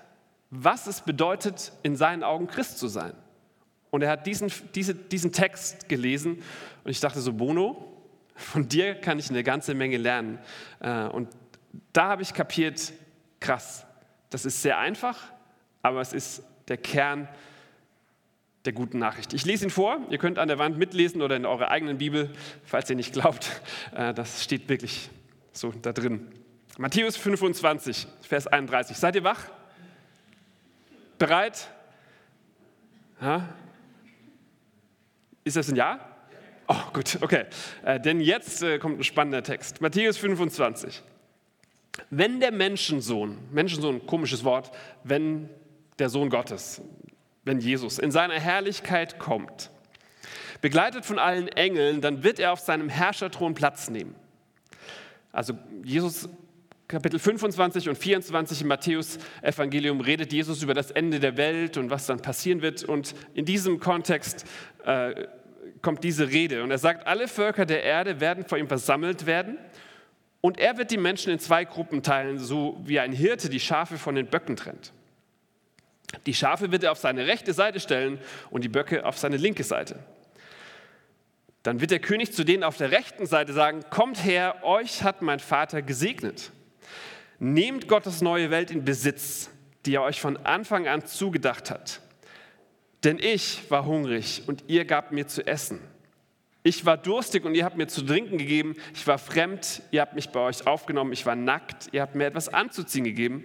was 0.50 0.86
es 0.86 1.02
bedeutet, 1.02 1.72
in 1.82 1.94
seinen 1.96 2.22
Augen 2.24 2.46
Christ 2.46 2.78
zu 2.78 2.88
sein. 2.88 3.12
Und 3.90 4.02
er 4.02 4.10
hat 4.10 4.26
diesen, 4.26 4.50
diese, 4.74 4.94
diesen 4.94 5.32
Text 5.32 5.88
gelesen 5.88 6.42
und 6.84 6.90
ich 6.90 7.00
dachte 7.00 7.20
so, 7.20 7.32
Bono, 7.32 7.95
von 8.36 8.68
dir 8.68 8.94
kann 8.94 9.18
ich 9.18 9.30
eine 9.30 9.42
ganze 9.42 9.74
Menge 9.74 9.96
lernen. 9.96 10.38
Äh, 10.80 11.04
und 11.06 11.28
da 11.92 12.08
habe 12.08 12.22
ich 12.22 12.34
kapiert, 12.34 12.92
krass, 13.40 13.86
das 14.30 14.44
ist 14.44 14.62
sehr 14.62 14.78
einfach, 14.78 15.18
aber 15.82 16.00
es 16.00 16.12
ist 16.12 16.42
der 16.68 16.76
Kern 16.76 17.28
der 18.64 18.72
guten 18.72 18.98
Nachricht. 18.98 19.32
Ich 19.32 19.44
lese 19.44 19.64
ihn 19.64 19.70
vor, 19.70 19.98
ihr 20.10 20.18
könnt 20.18 20.38
an 20.38 20.48
der 20.48 20.58
Wand 20.58 20.76
mitlesen 20.76 21.22
oder 21.22 21.36
in 21.36 21.46
eurer 21.46 21.70
eigenen 21.70 21.98
Bibel, 21.98 22.30
falls 22.64 22.90
ihr 22.90 22.96
nicht 22.96 23.12
glaubt. 23.12 23.62
Äh, 23.94 24.12
das 24.12 24.42
steht 24.42 24.68
wirklich 24.68 25.10
so 25.52 25.72
da 25.72 25.92
drin. 25.92 26.28
Matthäus 26.78 27.16
25, 27.16 28.06
Vers 28.20 28.46
31. 28.46 28.96
Seid 28.96 29.14
ihr 29.14 29.24
wach? 29.24 29.44
Bereit? 31.18 31.70
Ja? 33.20 33.48
Ist 35.44 35.56
das 35.56 35.68
ein 35.68 35.76
Ja? 35.76 36.15
Oh, 36.68 36.74
gut, 36.92 37.18
okay. 37.20 37.44
Äh, 37.84 38.00
denn 38.00 38.20
jetzt 38.20 38.62
äh, 38.62 38.78
kommt 38.78 38.98
ein 38.98 39.04
spannender 39.04 39.42
Text. 39.42 39.80
Matthäus 39.80 40.16
25. 40.18 41.02
Wenn 42.10 42.40
der 42.40 42.52
Menschensohn, 42.52 43.38
Menschensohn, 43.52 44.06
komisches 44.06 44.44
Wort, 44.44 44.70
wenn 45.04 45.48
der 45.98 46.08
Sohn 46.08 46.28
Gottes, 46.28 46.82
wenn 47.44 47.60
Jesus 47.60 47.98
in 47.98 48.10
seiner 48.10 48.38
Herrlichkeit 48.38 49.18
kommt, 49.18 49.70
begleitet 50.60 51.06
von 51.06 51.18
allen 51.18 51.48
Engeln, 51.48 52.00
dann 52.00 52.24
wird 52.24 52.38
er 52.38 52.52
auf 52.52 52.60
seinem 52.60 52.88
Herrscherthron 52.88 53.54
Platz 53.54 53.88
nehmen. 53.88 54.14
Also 55.32 55.54
Jesus 55.84 56.28
Kapitel 56.88 57.18
25 57.18 57.88
und 57.88 57.98
24 57.98 58.62
im 58.62 58.68
Matthäus-Evangelium 58.68 60.00
redet 60.00 60.32
Jesus 60.32 60.62
über 60.62 60.72
das 60.72 60.92
Ende 60.92 61.18
der 61.18 61.36
Welt 61.36 61.78
und 61.78 61.90
was 61.90 62.06
dann 62.06 62.22
passieren 62.22 62.62
wird. 62.62 62.84
Und 62.84 63.14
in 63.34 63.44
diesem 63.44 63.80
Kontext 63.80 64.44
äh, 64.84 65.26
kommt 65.82 66.04
diese 66.04 66.28
Rede. 66.28 66.62
Und 66.62 66.70
er 66.70 66.78
sagt, 66.78 67.06
alle 67.06 67.28
Völker 67.28 67.66
der 67.66 67.82
Erde 67.82 68.20
werden 68.20 68.44
vor 68.44 68.58
ihm 68.58 68.68
versammelt 68.68 69.26
werden. 69.26 69.58
Und 70.40 70.58
er 70.58 70.78
wird 70.78 70.90
die 70.90 70.98
Menschen 70.98 71.32
in 71.32 71.38
zwei 71.38 71.64
Gruppen 71.64 72.02
teilen, 72.02 72.38
so 72.38 72.80
wie 72.84 73.00
ein 73.00 73.12
Hirte 73.12 73.48
die 73.48 73.60
Schafe 73.60 73.98
von 73.98 74.14
den 74.14 74.26
Böcken 74.26 74.56
trennt. 74.56 74.92
Die 76.24 76.34
Schafe 76.34 76.70
wird 76.70 76.84
er 76.84 76.92
auf 76.92 76.98
seine 76.98 77.26
rechte 77.26 77.52
Seite 77.52 77.80
stellen 77.80 78.18
und 78.50 78.62
die 78.62 78.68
Böcke 78.68 79.04
auf 79.04 79.18
seine 79.18 79.36
linke 79.36 79.64
Seite. 79.64 79.98
Dann 81.62 81.80
wird 81.80 81.90
der 81.90 81.98
König 81.98 82.32
zu 82.32 82.44
denen 82.44 82.62
auf 82.62 82.76
der 82.76 82.92
rechten 82.92 83.26
Seite 83.26 83.52
sagen, 83.52 83.80
kommt 83.90 84.24
her, 84.24 84.62
euch 84.62 85.02
hat 85.02 85.20
mein 85.20 85.40
Vater 85.40 85.82
gesegnet. 85.82 86.52
Nehmt 87.40 87.88
Gottes 87.88 88.22
neue 88.22 88.50
Welt 88.50 88.70
in 88.70 88.84
Besitz, 88.84 89.50
die 89.84 89.96
er 89.96 90.02
euch 90.02 90.20
von 90.20 90.36
Anfang 90.36 90.86
an 90.86 91.04
zugedacht 91.06 91.70
hat. 91.70 92.00
Denn 93.04 93.18
ich 93.18 93.70
war 93.70 93.84
hungrig 93.86 94.42
und 94.46 94.64
ihr 94.68 94.84
gabt 94.84 95.12
mir 95.12 95.26
zu 95.26 95.46
essen. 95.46 95.80
Ich 96.62 96.84
war 96.84 96.96
durstig 96.96 97.44
und 97.44 97.54
ihr 97.54 97.64
habt 97.64 97.76
mir 97.76 97.86
zu 97.86 98.02
trinken 98.02 98.38
gegeben. 98.38 98.74
Ich 98.92 99.06
war 99.06 99.18
fremd, 99.18 99.82
ihr 99.92 100.00
habt 100.00 100.14
mich 100.14 100.30
bei 100.30 100.40
euch 100.40 100.66
aufgenommen. 100.66 101.12
Ich 101.12 101.24
war 101.24 101.36
nackt, 101.36 101.88
ihr 101.92 102.02
habt 102.02 102.16
mir 102.16 102.26
etwas 102.26 102.48
anzuziehen 102.48 103.04
gegeben. 103.04 103.44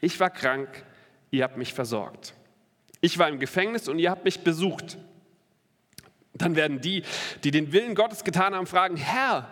Ich 0.00 0.18
war 0.18 0.30
krank, 0.30 0.84
ihr 1.30 1.44
habt 1.44 1.56
mich 1.56 1.72
versorgt. 1.72 2.34
Ich 3.00 3.18
war 3.18 3.28
im 3.28 3.38
Gefängnis 3.38 3.86
und 3.86 4.00
ihr 4.00 4.10
habt 4.10 4.24
mich 4.24 4.40
besucht. 4.40 4.98
Dann 6.34 6.56
werden 6.56 6.80
die, 6.80 7.04
die 7.44 7.52
den 7.52 7.72
Willen 7.72 7.94
Gottes 7.94 8.24
getan 8.24 8.54
haben, 8.54 8.66
fragen, 8.66 8.96
Herr, 8.96 9.48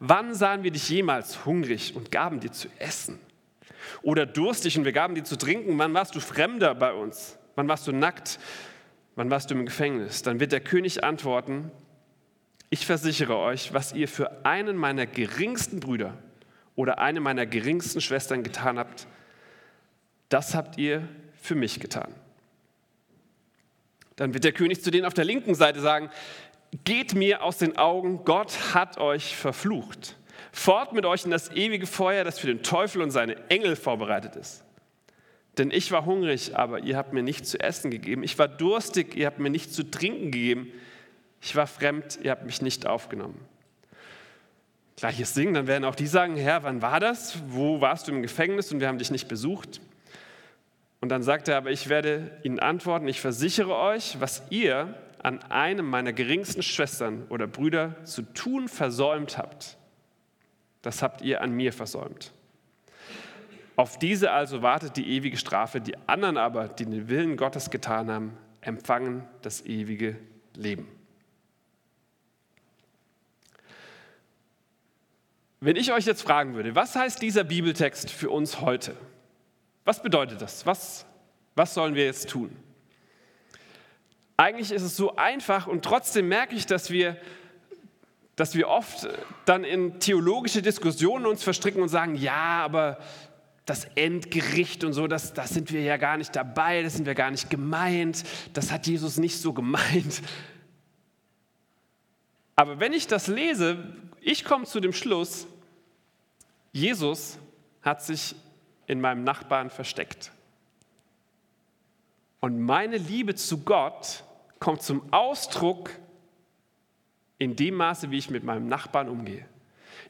wann 0.00 0.34
sahen 0.34 0.64
wir 0.64 0.72
dich 0.72 0.88
jemals 0.88 1.44
hungrig 1.46 1.94
und 1.94 2.10
gaben 2.10 2.40
dir 2.40 2.50
zu 2.50 2.68
essen? 2.78 3.20
Oder 4.02 4.26
durstig 4.26 4.76
und 4.76 4.84
wir 4.84 4.92
gaben 4.92 5.14
dir 5.14 5.24
zu 5.24 5.36
trinken? 5.36 5.78
Wann 5.78 5.94
warst 5.94 6.14
du 6.14 6.20
Fremder 6.20 6.74
bei 6.74 6.92
uns? 6.92 7.38
Wann 7.54 7.68
warst 7.68 7.86
du 7.86 7.92
nackt? 7.92 8.38
Wann 9.16 9.30
warst 9.30 9.50
du 9.50 9.54
im 9.54 9.64
Gefängnis? 9.64 10.22
Dann 10.22 10.40
wird 10.40 10.52
der 10.52 10.60
König 10.60 11.02
antworten, 11.02 11.70
ich 12.68 12.84
versichere 12.84 13.38
euch, 13.38 13.72
was 13.72 13.92
ihr 13.92 14.08
für 14.08 14.44
einen 14.44 14.76
meiner 14.76 15.06
geringsten 15.06 15.80
Brüder 15.80 16.18
oder 16.74 16.98
eine 16.98 17.20
meiner 17.20 17.46
geringsten 17.46 18.00
Schwestern 18.02 18.42
getan 18.42 18.78
habt, 18.78 19.06
das 20.28 20.54
habt 20.54 20.76
ihr 20.76 21.08
für 21.40 21.54
mich 21.54 21.80
getan. 21.80 22.14
Dann 24.16 24.34
wird 24.34 24.44
der 24.44 24.52
König 24.52 24.82
zu 24.82 24.90
denen 24.90 25.06
auf 25.06 25.14
der 25.14 25.24
linken 25.24 25.54
Seite 25.54 25.80
sagen, 25.80 26.10
geht 26.84 27.14
mir 27.14 27.42
aus 27.42 27.56
den 27.58 27.78
Augen, 27.78 28.24
Gott 28.24 28.74
hat 28.74 28.98
euch 28.98 29.34
verflucht. 29.34 30.16
Fort 30.52 30.92
mit 30.92 31.06
euch 31.06 31.24
in 31.24 31.30
das 31.30 31.50
ewige 31.52 31.86
Feuer, 31.86 32.24
das 32.24 32.38
für 32.38 32.48
den 32.48 32.62
Teufel 32.62 33.00
und 33.00 33.10
seine 33.10 33.48
Engel 33.48 33.76
vorbereitet 33.76 34.36
ist. 34.36 34.65
Denn 35.58 35.70
ich 35.70 35.90
war 35.90 36.04
hungrig, 36.04 36.56
aber 36.56 36.80
ihr 36.80 36.96
habt 36.96 37.12
mir 37.12 37.22
nichts 37.22 37.50
zu 37.50 37.60
essen 37.60 37.90
gegeben. 37.90 38.22
Ich 38.22 38.38
war 38.38 38.48
durstig, 38.48 39.16
ihr 39.16 39.26
habt 39.26 39.38
mir 39.38 39.50
nichts 39.50 39.72
zu 39.72 39.90
trinken 39.90 40.30
gegeben. 40.30 40.70
Ich 41.40 41.56
war 41.56 41.66
fremd, 41.66 42.18
ihr 42.22 42.30
habt 42.30 42.44
mich 42.44 42.60
nicht 42.60 42.86
aufgenommen. 42.86 43.40
Gleiches 44.96 45.34
Ding, 45.34 45.54
dann 45.54 45.66
werden 45.66 45.84
auch 45.84 45.94
die 45.94 46.06
sagen, 46.06 46.36
Herr, 46.36 46.62
wann 46.62 46.82
war 46.82 47.00
das? 47.00 47.38
Wo 47.48 47.80
warst 47.80 48.08
du 48.08 48.12
im 48.12 48.22
Gefängnis 48.22 48.72
und 48.72 48.80
wir 48.80 48.88
haben 48.88 48.98
dich 48.98 49.10
nicht 49.10 49.28
besucht? 49.28 49.80
Und 51.00 51.10
dann 51.10 51.22
sagt 51.22 51.48
er, 51.48 51.58
aber 51.58 51.70
ich 51.70 51.88
werde 51.88 52.38
ihnen 52.42 52.58
antworten, 52.58 53.06
ich 53.06 53.20
versichere 53.20 53.76
euch, 53.76 54.16
was 54.20 54.42
ihr 54.50 54.94
an 55.22 55.42
einem 55.42 55.86
meiner 55.86 56.12
geringsten 56.12 56.62
Schwestern 56.62 57.26
oder 57.28 57.46
Brüder 57.46 58.04
zu 58.04 58.22
tun 58.22 58.68
versäumt 58.68 59.38
habt, 59.38 59.76
das 60.82 61.02
habt 61.02 61.20
ihr 61.22 61.42
an 61.42 61.52
mir 61.52 61.72
versäumt. 61.72 62.32
Auf 63.76 63.98
diese 63.98 64.32
also 64.32 64.62
wartet 64.62 64.96
die 64.96 65.06
ewige 65.06 65.36
Strafe, 65.36 65.82
die 65.82 65.96
anderen 66.08 66.38
aber, 66.38 66.68
die 66.68 66.86
den 66.86 67.08
Willen 67.08 67.36
Gottes 67.36 67.70
getan 67.70 68.10
haben, 68.10 68.36
empfangen 68.62 69.28
das 69.42 69.64
ewige 69.66 70.16
Leben. 70.54 70.88
Wenn 75.60 75.76
ich 75.76 75.92
euch 75.92 76.06
jetzt 76.06 76.22
fragen 76.22 76.54
würde, 76.54 76.74
was 76.74 76.96
heißt 76.96 77.20
dieser 77.20 77.44
Bibeltext 77.44 78.10
für 78.10 78.30
uns 78.30 78.60
heute? 78.60 78.96
Was 79.84 80.02
bedeutet 80.02 80.40
das? 80.40 80.64
Was, 80.64 81.04
was 81.54 81.74
sollen 81.74 81.94
wir 81.94 82.04
jetzt 82.04 82.30
tun? 82.30 82.56
Eigentlich 84.38 84.72
ist 84.72 84.82
es 84.82 84.96
so 84.96 85.16
einfach 85.16 85.66
und 85.66 85.84
trotzdem 85.84 86.28
merke 86.28 86.54
ich, 86.54 86.66
dass 86.66 86.90
wir, 86.90 87.16
dass 88.36 88.54
wir 88.54 88.68
oft 88.68 89.08
dann 89.44 89.64
in 89.64 89.98
theologische 89.98 90.62
Diskussionen 90.62 91.26
uns 91.26 91.42
verstricken 91.42 91.82
und 91.82 91.88
sagen, 91.88 92.14
ja, 92.14 92.62
aber 92.64 92.98
das 93.66 93.84
Endgericht 93.96 94.84
und 94.84 94.92
so, 94.92 95.08
das, 95.08 95.34
das 95.34 95.50
sind 95.50 95.72
wir 95.72 95.82
ja 95.82 95.96
gar 95.96 96.16
nicht 96.16 96.34
dabei, 96.34 96.82
das 96.82 96.94
sind 96.94 97.04
wir 97.04 97.16
gar 97.16 97.32
nicht 97.32 97.50
gemeint, 97.50 98.22
das 98.54 98.70
hat 98.70 98.86
Jesus 98.86 99.18
nicht 99.18 99.38
so 99.38 99.52
gemeint. 99.52 100.22
Aber 102.54 102.80
wenn 102.80 102.92
ich 102.92 103.06
das 103.06 103.26
lese, 103.26 103.92
ich 104.20 104.44
komme 104.44 104.64
zu 104.64 104.80
dem 104.80 104.92
Schluss, 104.92 105.46
Jesus 106.72 107.38
hat 107.82 108.02
sich 108.02 108.34
in 108.86 109.00
meinem 109.00 109.24
Nachbarn 109.24 109.68
versteckt. 109.68 110.30
Und 112.40 112.60
meine 112.60 112.98
Liebe 112.98 113.34
zu 113.34 113.58
Gott 113.64 114.22
kommt 114.60 114.82
zum 114.82 115.12
Ausdruck 115.12 115.90
in 117.38 117.56
dem 117.56 117.74
Maße, 117.74 118.10
wie 118.10 118.18
ich 118.18 118.30
mit 118.30 118.44
meinem 118.44 118.68
Nachbarn 118.68 119.08
umgehe. 119.08 119.46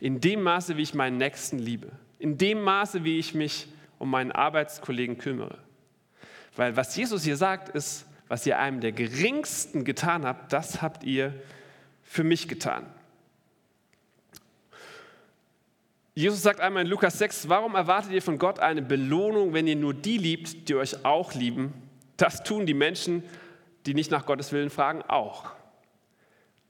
In 0.01 0.21
dem 0.21 0.43
Maße, 0.43 0.77
wie 0.77 0.83
ich 0.83 0.95
meinen 0.95 1.17
Nächsten 1.17 1.59
liebe. 1.59 1.91
In 2.19 2.39
dem 2.39 2.63
Maße, 2.63 3.05
wie 3.05 3.19
ich 3.19 3.35
mich 3.35 3.69
um 3.99 4.11
meinen 4.11 4.33
Arbeitskollegen 4.33 5.19
kümmere. 5.19 5.59
Weil 6.57 6.77
was 6.77 6.97
Jesus 6.97 7.25
hier 7.25 7.37
sagt, 7.37 7.69
ist, 7.69 8.07
was 8.29 8.47
ihr 8.47 8.59
einem 8.59 8.81
der 8.81 8.93
Geringsten 8.93 9.85
getan 9.85 10.25
habt, 10.25 10.53
das 10.53 10.83
habt 10.83 11.05
ihr 11.05 11.35
für 12.03 12.25
mich 12.25 12.49
getan. 12.49 12.87
Jesus 16.15 16.43
sagt 16.43 16.61
einmal 16.61 16.85
in 16.85 16.89
Lukas 16.89 17.19
6, 17.19 17.51
warum 17.51 17.75
erwartet 17.75 18.11
ihr 18.13 18.23
von 18.23 18.39
Gott 18.39 18.59
eine 18.59 18.81
Belohnung, 18.81 19.53
wenn 19.53 19.67
ihr 19.67 19.77
nur 19.77 19.93
die 19.93 20.17
liebt, 20.17 20.69
die 20.69 20.75
euch 20.75 21.05
auch 21.05 21.35
lieben? 21.35 21.75
Das 22.17 22.43
tun 22.43 22.65
die 22.65 22.73
Menschen, 22.73 23.23
die 23.85 23.93
nicht 23.93 24.11
nach 24.11 24.25
Gottes 24.25 24.51
Willen 24.51 24.71
fragen, 24.71 25.03
auch. 25.03 25.53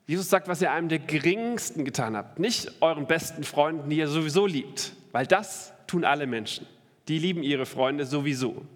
Jesus 0.09 0.29
sagt, 0.29 0.49
was 0.49 0.61
ihr 0.61 0.73
einem 0.73 0.89
der 0.89 0.99
geringsten 0.99 1.85
getan 1.85 2.17
habt, 2.17 2.41
nicht 2.41 2.83
euren 2.83 3.07
besten 3.07 3.45
Freunden, 3.45 3.89
die 3.89 3.99
ihr 3.99 4.09
sowieso 4.09 4.47
liebt, 4.47 4.93
weil 5.17 5.27
das 5.27 5.73
tun 5.87 6.05
alle 6.05 6.27
Menschen. 6.27 6.67
Die 7.09 7.19
lieben 7.19 7.43
ihre 7.43 7.65
Freunde 7.65 8.05
sowieso. 8.05 8.67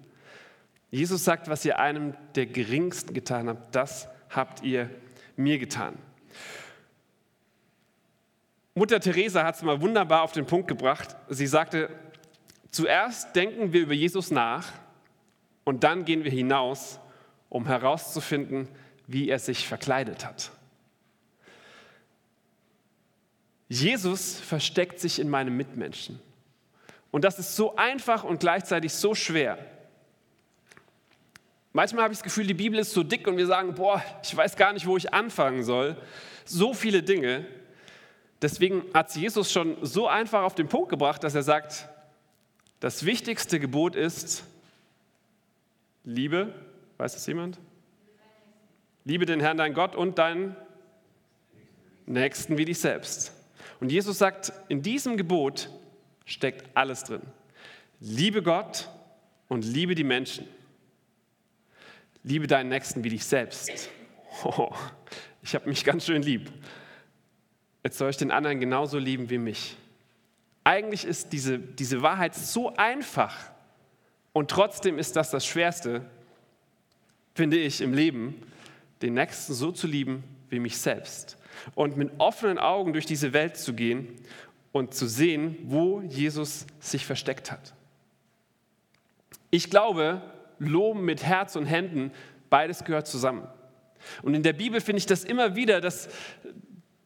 Jesus 0.90 1.22
sagt, 1.22 1.48
was 1.48 1.66
ihr 1.66 1.78
einem 1.78 2.14
der 2.34 2.46
geringsten 2.46 3.12
getan 3.12 3.46
habt, 3.46 3.74
das 3.74 4.08
habt 4.30 4.62
ihr 4.62 4.88
mir 5.36 5.58
getan. 5.58 5.98
Mutter 8.74 9.00
Teresa 9.00 9.44
hat 9.44 9.56
es 9.56 9.62
mal 9.62 9.82
wunderbar 9.82 10.22
auf 10.22 10.32
den 10.32 10.46
Punkt 10.46 10.66
gebracht. 10.66 11.14
Sie 11.28 11.46
sagte, 11.46 11.90
zuerst 12.70 13.36
denken 13.36 13.74
wir 13.74 13.82
über 13.82 13.92
Jesus 13.92 14.30
nach 14.30 14.72
und 15.64 15.84
dann 15.84 16.06
gehen 16.06 16.24
wir 16.24 16.32
hinaus, 16.32 17.00
um 17.50 17.66
herauszufinden, 17.66 18.66
wie 19.06 19.28
er 19.28 19.40
sich 19.40 19.68
verkleidet 19.68 20.24
hat. 20.24 20.52
Jesus 23.68 24.40
versteckt 24.40 25.00
sich 25.00 25.18
in 25.18 25.28
meinem 25.28 25.54
Mitmenschen. 25.54 26.18
Und 27.10 27.24
das 27.24 27.38
ist 27.38 27.56
so 27.56 27.76
einfach 27.76 28.24
und 28.24 28.40
gleichzeitig 28.40 28.92
so 28.92 29.14
schwer. 29.14 29.58
Manchmal 31.72 32.04
habe 32.04 32.12
ich 32.12 32.18
das 32.18 32.24
Gefühl, 32.24 32.46
die 32.46 32.54
Bibel 32.54 32.78
ist 32.78 32.92
so 32.92 33.02
dick 33.02 33.26
und 33.28 33.36
wir 33.36 33.46
sagen, 33.46 33.74
boah, 33.74 34.02
ich 34.22 34.36
weiß 34.36 34.56
gar 34.56 34.72
nicht, 34.72 34.86
wo 34.86 34.96
ich 34.96 35.12
anfangen 35.14 35.62
soll. 35.62 35.96
So 36.44 36.74
viele 36.74 37.02
Dinge. 37.02 37.46
Deswegen 38.42 38.84
hat 38.94 39.14
Jesus 39.14 39.52
schon 39.52 39.76
so 39.82 40.08
einfach 40.08 40.42
auf 40.42 40.54
den 40.54 40.68
Punkt 40.68 40.88
gebracht, 40.88 41.22
dass 41.22 41.34
er 41.34 41.42
sagt, 41.42 41.88
das 42.80 43.04
wichtigste 43.04 43.60
Gebot 43.60 43.94
ist 43.94 44.44
Liebe. 46.04 46.54
Weiß 46.96 47.12
das 47.12 47.26
jemand? 47.26 47.58
Liebe 49.04 49.26
den 49.26 49.40
Herrn, 49.40 49.56
dein 49.56 49.74
Gott 49.74 49.94
und 49.94 50.18
deinen 50.18 50.56
Nächsten 52.06 52.58
wie 52.58 52.64
dich 52.64 52.80
selbst. 52.80 53.32
Und 53.80 53.92
Jesus 53.92 54.18
sagt, 54.18 54.52
in 54.68 54.82
diesem 54.82 55.16
Gebot 55.16 55.70
steckt 56.24 56.76
alles 56.76 57.04
drin. 57.04 57.22
Liebe 58.00 58.42
Gott 58.42 58.88
und 59.48 59.64
liebe 59.64 59.94
die 59.94 60.04
Menschen. 60.04 60.46
Liebe 62.22 62.46
deinen 62.46 62.68
Nächsten 62.68 63.02
wie 63.04 63.10
dich 63.10 63.24
selbst. 63.24 63.90
Oh, 64.44 64.74
ich 65.42 65.54
habe 65.54 65.68
mich 65.68 65.84
ganz 65.84 66.06
schön 66.06 66.22
lieb 66.22 66.50
jetzt 67.82 67.98
soll 67.98 68.10
ich 68.10 68.16
den 68.16 68.30
anderen 68.30 68.60
genauso 68.60 68.98
lieben 68.98 69.30
wie 69.30 69.38
mich. 69.38 69.76
Eigentlich 70.64 71.04
ist 71.04 71.32
diese, 71.32 71.58
diese 71.58 72.02
Wahrheit 72.02 72.34
so 72.34 72.74
einfach 72.76 73.36
und 74.32 74.50
trotzdem 74.50 74.98
ist 74.98 75.16
das 75.16 75.30
das 75.30 75.46
Schwerste, 75.46 76.08
finde 77.34 77.56
ich, 77.56 77.80
im 77.80 77.94
Leben, 77.94 78.42
den 79.02 79.14
Nächsten 79.14 79.54
so 79.54 79.72
zu 79.72 79.86
lieben 79.86 80.24
wie 80.50 80.58
mich 80.58 80.78
selbst 80.78 81.38
und 81.74 81.96
mit 81.96 82.12
offenen 82.18 82.58
Augen 82.58 82.92
durch 82.92 83.06
diese 83.06 83.32
Welt 83.32 83.56
zu 83.56 83.72
gehen 83.72 84.08
und 84.72 84.94
zu 84.94 85.06
sehen, 85.06 85.56
wo 85.64 86.00
Jesus 86.00 86.66
sich 86.78 87.06
versteckt 87.06 87.50
hat. 87.50 87.74
Ich 89.50 89.70
glaube, 89.70 90.22
Loben 90.58 91.04
mit 91.04 91.24
Herz 91.24 91.56
und 91.56 91.66
Händen, 91.66 92.12
beides 92.50 92.84
gehört 92.84 93.06
zusammen. 93.06 93.48
Und 94.22 94.34
in 94.34 94.42
der 94.42 94.52
Bibel 94.52 94.80
finde 94.80 94.98
ich 94.98 95.06
das 95.06 95.24
immer 95.24 95.56
wieder, 95.56 95.80
dass, 95.80 96.08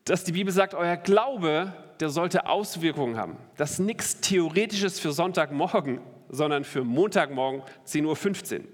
dass 0.05 0.25
die 0.25 0.33
Bibel 0.33 0.53
sagt, 0.53 0.75
euer 0.75 0.97
Glaube, 0.97 1.73
der 2.01 2.11
sollte 2.11 2.47
Auswirkungen 2.47 3.17
haben. 3.17 3.37
Das 3.57 3.73
ist 3.73 3.79
nichts 3.79 4.21
Theoretisches 4.21 5.01
für 5.01 5.13
Sonntagmorgen, 5.13 6.01
sondern 6.29 6.65
für 6.65 6.85
Montagmorgen 6.85 7.63
10.15 7.87 8.59
Uhr. 8.59 8.65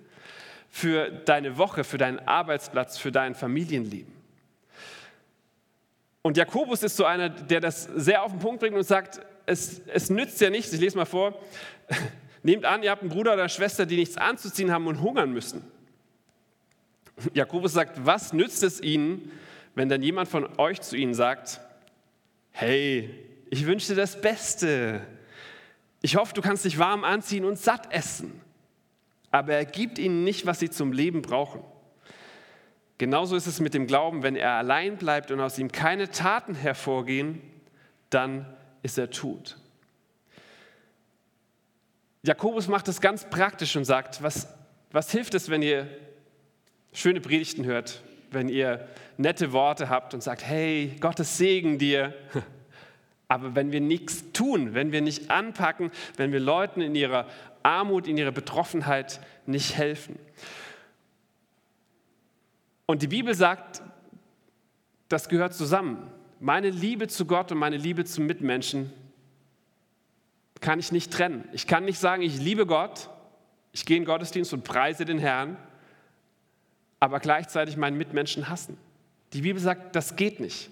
Für 0.72 1.10
deine 1.10 1.58
Woche, 1.58 1.84
für 1.84 1.98
deinen 1.98 2.20
Arbeitsplatz, 2.20 2.96
für 2.96 3.12
dein 3.12 3.34
Familienleben. 3.34 4.19
Und 6.22 6.36
Jakobus 6.36 6.82
ist 6.82 6.96
so 6.96 7.04
einer, 7.04 7.28
der 7.30 7.60
das 7.60 7.84
sehr 7.84 8.22
auf 8.22 8.32
den 8.32 8.40
Punkt 8.40 8.60
bringt 8.60 8.76
und 8.76 8.82
sagt, 8.82 9.20
es, 9.46 9.80
es 9.86 10.10
nützt 10.10 10.40
ja 10.40 10.50
nichts, 10.50 10.72
ich 10.72 10.80
lese 10.80 10.96
mal 10.96 11.06
vor, 11.06 11.40
nehmt 12.42 12.64
an, 12.64 12.82
ihr 12.82 12.90
habt 12.90 13.02
einen 13.02 13.10
Bruder 13.10 13.34
oder 13.34 13.48
Schwester, 13.48 13.86
die 13.86 13.96
nichts 13.96 14.16
anzuziehen 14.16 14.70
haben 14.70 14.86
und 14.86 15.00
hungern 15.00 15.32
müssen. 15.32 15.64
Jakobus 17.34 17.72
sagt, 17.72 18.04
was 18.04 18.32
nützt 18.32 18.62
es 18.62 18.80
ihnen, 18.80 19.30
wenn 19.74 19.88
dann 19.88 20.02
jemand 20.02 20.28
von 20.28 20.48
euch 20.58 20.80
zu 20.80 20.96
ihnen 20.96 21.14
sagt, 21.14 21.60
hey, 22.50 23.10
ich 23.50 23.66
wünsche 23.66 23.88
dir 23.88 24.00
das 24.00 24.20
Beste. 24.20 25.00
Ich 26.02 26.16
hoffe, 26.16 26.34
du 26.34 26.40
kannst 26.40 26.64
dich 26.64 26.78
warm 26.78 27.04
anziehen 27.04 27.44
und 27.44 27.58
satt 27.58 27.92
essen. 27.92 28.40
Aber 29.30 29.54
er 29.54 29.64
gibt 29.64 29.98
ihnen 29.98 30.24
nicht, 30.24 30.46
was 30.46 30.58
sie 30.60 30.70
zum 30.70 30.92
Leben 30.92 31.22
brauchen. 31.22 31.62
Genauso 33.00 33.34
ist 33.34 33.46
es 33.46 33.60
mit 33.60 33.72
dem 33.72 33.86
Glauben, 33.86 34.22
wenn 34.22 34.36
er 34.36 34.50
allein 34.50 34.98
bleibt 34.98 35.30
und 35.30 35.40
aus 35.40 35.58
ihm 35.58 35.72
keine 35.72 36.10
Taten 36.10 36.54
hervorgehen, 36.54 37.40
dann 38.10 38.44
ist 38.82 38.98
er 38.98 39.08
tot. 39.08 39.56
Jakobus 42.22 42.68
macht 42.68 42.88
es 42.88 43.00
ganz 43.00 43.24
praktisch 43.30 43.74
und 43.74 43.86
sagt, 43.86 44.22
was, 44.22 44.48
was 44.92 45.10
hilft 45.12 45.32
es, 45.32 45.48
wenn 45.48 45.62
ihr 45.62 45.88
schöne 46.92 47.22
Predigten 47.22 47.64
hört, 47.64 48.02
wenn 48.32 48.50
ihr 48.50 48.86
nette 49.16 49.52
Worte 49.52 49.88
habt 49.88 50.12
und 50.12 50.22
sagt, 50.22 50.44
hey, 50.44 50.94
Gottes 51.00 51.38
Segen 51.38 51.78
dir. 51.78 52.12
Aber 53.28 53.54
wenn 53.54 53.72
wir 53.72 53.80
nichts 53.80 54.30
tun, 54.34 54.74
wenn 54.74 54.92
wir 54.92 55.00
nicht 55.00 55.30
anpacken, 55.30 55.90
wenn 56.18 56.32
wir 56.32 56.40
Leuten 56.40 56.82
in 56.82 56.94
ihrer 56.94 57.26
Armut, 57.62 58.06
in 58.06 58.18
ihrer 58.18 58.32
Betroffenheit 58.32 59.20
nicht 59.46 59.78
helfen. 59.78 60.18
Und 62.90 63.02
die 63.02 63.06
Bibel 63.06 63.36
sagt, 63.36 63.82
das 65.08 65.28
gehört 65.28 65.54
zusammen. 65.54 66.10
Meine 66.40 66.70
Liebe 66.70 67.06
zu 67.06 67.24
Gott 67.24 67.52
und 67.52 67.58
meine 67.58 67.76
Liebe 67.76 68.04
zum 68.04 68.26
Mitmenschen 68.26 68.92
kann 70.60 70.80
ich 70.80 70.90
nicht 70.90 71.12
trennen. 71.12 71.48
Ich 71.52 71.68
kann 71.68 71.84
nicht 71.84 72.00
sagen, 72.00 72.22
ich 72.22 72.40
liebe 72.40 72.66
Gott, 72.66 73.08
ich 73.70 73.86
gehe 73.86 73.96
in 73.96 74.04
Gottesdienst 74.04 74.52
und 74.52 74.64
preise 74.64 75.04
den 75.04 75.20
Herrn, 75.20 75.56
aber 76.98 77.20
gleichzeitig 77.20 77.76
meinen 77.76 77.96
Mitmenschen 77.96 78.48
hassen. 78.48 78.76
Die 79.34 79.42
Bibel 79.42 79.62
sagt, 79.62 79.94
das 79.94 80.16
geht 80.16 80.40
nicht. 80.40 80.68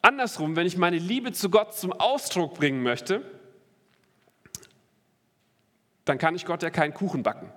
Andersrum, 0.00 0.54
wenn 0.54 0.68
ich 0.68 0.76
meine 0.76 0.98
Liebe 0.98 1.32
zu 1.32 1.50
Gott 1.50 1.76
zum 1.76 1.92
Ausdruck 1.92 2.54
bringen 2.54 2.84
möchte, 2.84 3.22
dann 6.04 6.18
kann 6.18 6.36
ich 6.36 6.44
Gott 6.44 6.62
ja 6.62 6.70
keinen 6.70 6.94
Kuchen 6.94 7.24
backen. 7.24 7.52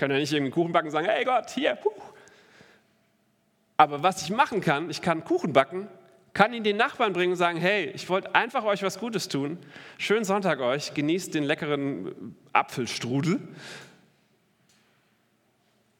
Kann 0.00 0.10
ja 0.10 0.16
nicht 0.16 0.32
irgendeinen 0.32 0.54
Kuchen 0.54 0.72
backen 0.72 0.86
und 0.86 0.92
sagen, 0.92 1.06
hey 1.06 1.26
Gott, 1.26 1.50
hier, 1.50 1.74
puh. 1.74 1.90
Aber 3.76 4.02
was 4.02 4.22
ich 4.22 4.30
machen 4.30 4.62
kann, 4.62 4.88
ich 4.88 5.02
kann 5.02 5.24
Kuchen 5.24 5.52
backen, 5.52 5.88
kann 6.32 6.54
ihn 6.54 6.64
den 6.64 6.78
Nachbarn 6.78 7.12
bringen 7.12 7.32
und 7.32 7.36
sagen, 7.36 7.58
hey, 7.58 7.90
ich 7.94 8.08
wollte 8.08 8.34
einfach 8.34 8.64
euch 8.64 8.82
was 8.82 8.98
Gutes 8.98 9.28
tun. 9.28 9.58
Schönen 9.98 10.24
Sonntag 10.24 10.60
euch, 10.60 10.94
genießt 10.94 11.34
den 11.34 11.44
leckeren 11.44 12.34
Apfelstrudel. 12.54 13.46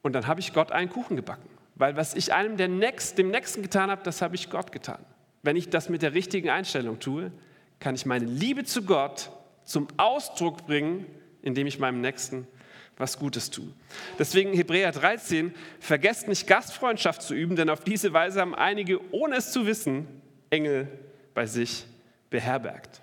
Und 0.00 0.14
dann 0.14 0.26
habe 0.26 0.40
ich 0.40 0.54
Gott 0.54 0.72
einen 0.72 0.88
Kuchen 0.88 1.16
gebacken. 1.16 1.50
Weil 1.74 1.94
was 1.94 2.14
ich 2.14 2.32
einem 2.32 2.56
der 2.56 2.68
Nächst, 2.68 3.18
dem 3.18 3.30
Nächsten 3.30 3.60
getan 3.60 3.90
habe, 3.90 4.02
das 4.02 4.22
habe 4.22 4.34
ich 4.34 4.48
Gott 4.48 4.72
getan. 4.72 5.04
Wenn 5.42 5.56
ich 5.56 5.68
das 5.68 5.90
mit 5.90 6.00
der 6.00 6.14
richtigen 6.14 6.48
Einstellung 6.48 7.00
tue, 7.00 7.32
kann 7.80 7.94
ich 7.94 8.06
meine 8.06 8.24
Liebe 8.24 8.64
zu 8.64 8.82
Gott 8.82 9.30
zum 9.64 9.88
Ausdruck 9.98 10.66
bringen, 10.66 11.04
indem 11.42 11.66
ich 11.66 11.78
meinem 11.78 12.00
Nächsten 12.00 12.46
was 12.96 13.18
Gutes 13.18 13.50
tue. 13.50 13.72
Deswegen 14.18 14.52
Hebräer 14.52 14.92
13, 14.92 15.54
vergesst 15.78 16.28
nicht 16.28 16.46
Gastfreundschaft 16.46 17.22
zu 17.22 17.34
üben, 17.34 17.56
denn 17.56 17.70
auf 17.70 17.82
diese 17.82 18.12
Weise 18.12 18.40
haben 18.40 18.54
einige, 18.54 19.00
ohne 19.12 19.36
es 19.36 19.52
zu 19.52 19.66
wissen, 19.66 20.06
Engel 20.50 20.86
bei 21.34 21.46
sich 21.46 21.86
beherbergt. 22.28 23.00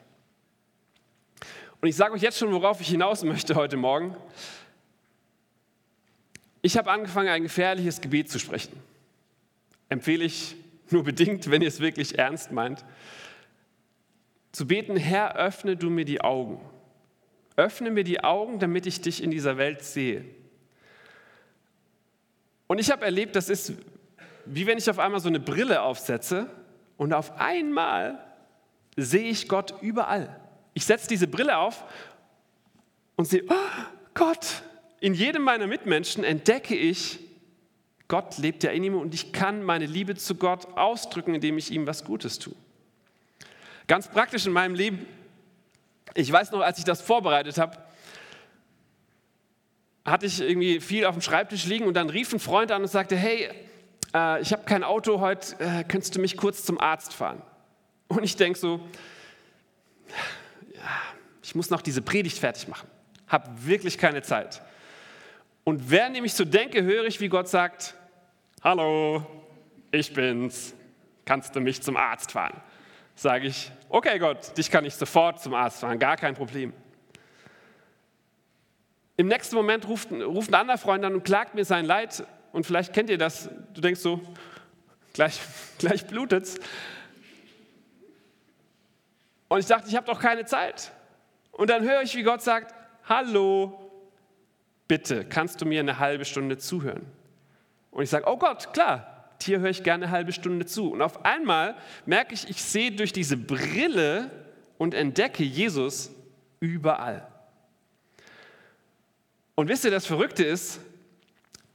Und 1.82 1.90
ich 1.90 1.96
sage 1.96 2.14
euch 2.14 2.22
jetzt 2.22 2.38
schon, 2.38 2.52
worauf 2.52 2.82
ich 2.82 2.88
hinaus 2.88 3.24
möchte 3.24 3.56
heute 3.56 3.78
Morgen. 3.78 4.16
Ich 6.62 6.78
habe 6.78 6.92
angefangen, 6.92 7.30
ein 7.30 7.44
gefährliches 7.44 8.02
Gebet 8.02 8.30
zu 8.30 8.40
sprechen. 8.40 8.78
Empfehle 9.90 10.26
ich 10.26 10.56
nur 10.90 11.04
bedingt, 11.04 11.50
wenn 11.50 11.62
ihr 11.62 11.68
es 11.68 11.80
wirklich 11.80 12.18
ernst 12.18 12.52
meint. 12.52 12.84
Zu 14.52 14.68
beten, 14.68 14.98
Herr, 14.98 15.36
öffne 15.36 15.78
du 15.78 15.90
mir 15.90 16.06
die 16.06 16.22
Augen. 16.22 16.60
Öffne 17.58 17.92
mir 17.92 18.06
die 18.06 18.24
Augen, 18.24 18.60
damit 18.60 18.86
ich 18.86 19.02
dich 19.02 19.22
in 19.22 19.32
dieser 19.32 19.58
Welt 19.58 19.84
sehe. 19.84 20.24
Und 22.68 22.80
ich 22.80 22.92
habe 22.92 23.04
erlebt, 23.04 23.36
das 23.36 23.50
ist 23.50 23.74
wie 24.50 24.66
wenn 24.66 24.78
ich 24.78 24.90
auf 24.90 25.00
einmal 25.00 25.20
so 25.20 25.28
eine 25.28 25.40
Brille 25.40 25.82
aufsetze 25.82 26.50
und 26.98 27.14
auf 27.14 27.40
einmal 27.40 28.24
sehe 28.96 29.30
ich 29.30 29.48
Gott 29.48 29.76
überall. 29.82 30.40
Ich 30.74 30.86
setze 30.86 31.08
diese 31.08 31.28
Brille 31.28 31.58
auf 31.58 31.84
und 33.16 33.26
sehe, 33.26 33.44
oh 33.50 33.86
Gott, 34.14 34.64
in 35.00 35.14
jedem 35.14 35.44
meiner 35.44 35.68
Mitmenschen 35.68 36.24
entdecke 36.24 36.76
ich, 36.76 37.20
Gott 38.08 38.38
lebt 38.38 38.64
ja 38.64 38.72
in 38.72 38.84
ihm 38.84 38.96
und 38.96 39.14
ich 39.14 39.34
kann 39.34 39.64
meine 39.64 39.86
Liebe 39.86 40.16
zu 40.16 40.36
Gott 40.36 40.66
ausdrücken, 40.78 41.36
indem 41.36 41.58
ich 41.58 41.72
ihm 41.72 41.86
was 41.86 42.06
Gutes 42.06 42.40
tue. 42.40 42.56
Ganz 43.88 44.08
praktisch 44.08 44.46
in 44.46 44.54
meinem 44.54 44.76
Leben, 44.76 45.06
ich 46.18 46.32
weiß 46.32 46.52
noch, 46.52 46.62
als 46.62 46.80
ich 46.80 46.84
das 46.84 47.02
vorbereitet 47.02 47.60
habe, 47.60 47.78
hatte 50.04 50.26
ich 50.26 50.42
irgendwie 50.42 50.80
viel 50.80 51.06
auf 51.06 51.14
dem 51.14 51.22
Schreibtisch 51.22 51.66
liegen 51.66 51.86
und 51.86 51.94
dann 51.94 52.10
rief 52.10 52.34
ein 52.34 52.40
Freund 52.40 52.72
an 52.72 52.82
und 52.82 52.88
sagte, 52.88 53.16
hey, 53.16 53.50
äh, 54.16 54.42
ich 54.42 54.52
habe 54.52 54.64
kein 54.64 54.84
Auto 54.84 55.20
heute, 55.20 55.60
äh, 55.60 55.84
könntest 55.84 56.16
du 56.16 56.20
mich 56.20 56.36
kurz 56.36 56.66
zum 56.66 56.80
Arzt 56.80 57.14
fahren? 57.14 57.42
Und 58.08 58.24
ich 58.24 58.36
denke 58.36 58.58
so, 58.58 58.80
ja, 60.74 60.82
ich 61.44 61.54
muss 61.54 61.70
noch 61.70 61.82
diese 61.82 62.02
Predigt 62.02 62.40
fertig 62.40 62.68
machen, 62.68 62.90
habe 63.28 63.50
wirklich 63.66 63.98
keine 64.00 64.24
Zeit. 64.24 64.62
Und 65.66 65.92
während 65.92 66.18
ich 66.18 66.34
so 66.34 66.46
denke, 66.46 66.82
höre 66.82 67.06
ich, 67.06 67.20
wie 67.20 67.30
Gott 67.30 67.48
sagt, 67.48 67.94
hallo, 68.64 69.24
ich 69.92 70.14
bin's, 70.14 70.74
kannst 71.26 71.56
du 71.56 71.60
mich 71.60 71.84
zum 71.84 71.96
Arzt 71.96 72.32
fahren? 72.32 72.60
Sage 73.18 73.48
ich, 73.48 73.72
okay 73.90 74.20
Gott, 74.20 74.56
dich 74.56 74.70
kann 74.70 74.86
ich 74.86 74.94
sofort 74.94 75.42
zum 75.42 75.56
Arzt 75.56 75.80
fahren, 75.80 75.98
gar 75.98 76.18
kein 76.18 76.36
Problem. 76.36 76.72
Im 79.16 79.28
nächsten 79.28 79.56
Moment 79.56 79.88
ruft, 79.88 80.12
ruft 80.12 80.52
ein 80.52 80.54
anderer 80.54 80.78
Freund 80.78 81.04
an 81.04 81.16
und 81.16 81.24
klagt 81.24 81.56
mir 81.56 81.66
sein 81.66 81.86
Leid 81.86 82.24
und 82.52 82.68
vielleicht 82.68 82.94
kennt 82.94 83.10
ihr 83.10 83.18
das, 83.18 83.50
du 83.74 83.82
denkst 83.82 84.02
so, 84.02 84.22
gleich, 85.14 85.40
gleich 85.80 86.06
blutet's. 86.06 86.60
Und 89.48 89.62
ich 89.62 89.66
dachte, 89.66 89.90
ich 89.90 89.96
habe 89.96 90.06
doch 90.06 90.20
keine 90.20 90.46
Zeit. 90.46 90.92
Und 91.52 91.72
dann 91.72 91.82
höre 91.82 92.04
ich, 92.04 92.16
wie 92.16 92.22
Gott 92.22 92.44
sagt, 92.44 92.76
hallo, 93.10 93.90
bitte, 94.88 95.26
kannst 95.26 95.60
du 95.60 95.66
mir 95.66 95.80
eine 95.80 95.98
halbe 95.98 96.24
Stunde 96.24 96.60
zuhören? 96.60 97.08
Und 97.90 98.04
ich 98.04 98.12
sage, 98.12 98.26
oh 98.28 98.38
Gott, 98.38 98.74
klar, 98.74 99.17
dir 99.42 99.60
höre 99.60 99.70
ich 99.70 99.84
gerne 99.84 100.06
eine 100.06 100.12
halbe 100.12 100.32
Stunde 100.32 100.66
zu. 100.66 100.92
Und 100.92 101.02
auf 101.02 101.26
einmal 101.26 101.76
merke 102.06 102.34
ich, 102.34 102.50
ich 102.50 102.64
sehe 102.64 102.92
durch 102.92 103.14
diese 103.14 103.38
Brille 103.38 104.32
und 104.78 104.94
entdecke 104.94 105.44
Jesus 105.44 106.12
überall. 106.60 107.28
Und 109.56 109.70
wisst 109.70 109.86
ihr, 109.86 109.92
das 109.92 110.06
Verrückte 110.06 110.44
ist, 110.44 110.80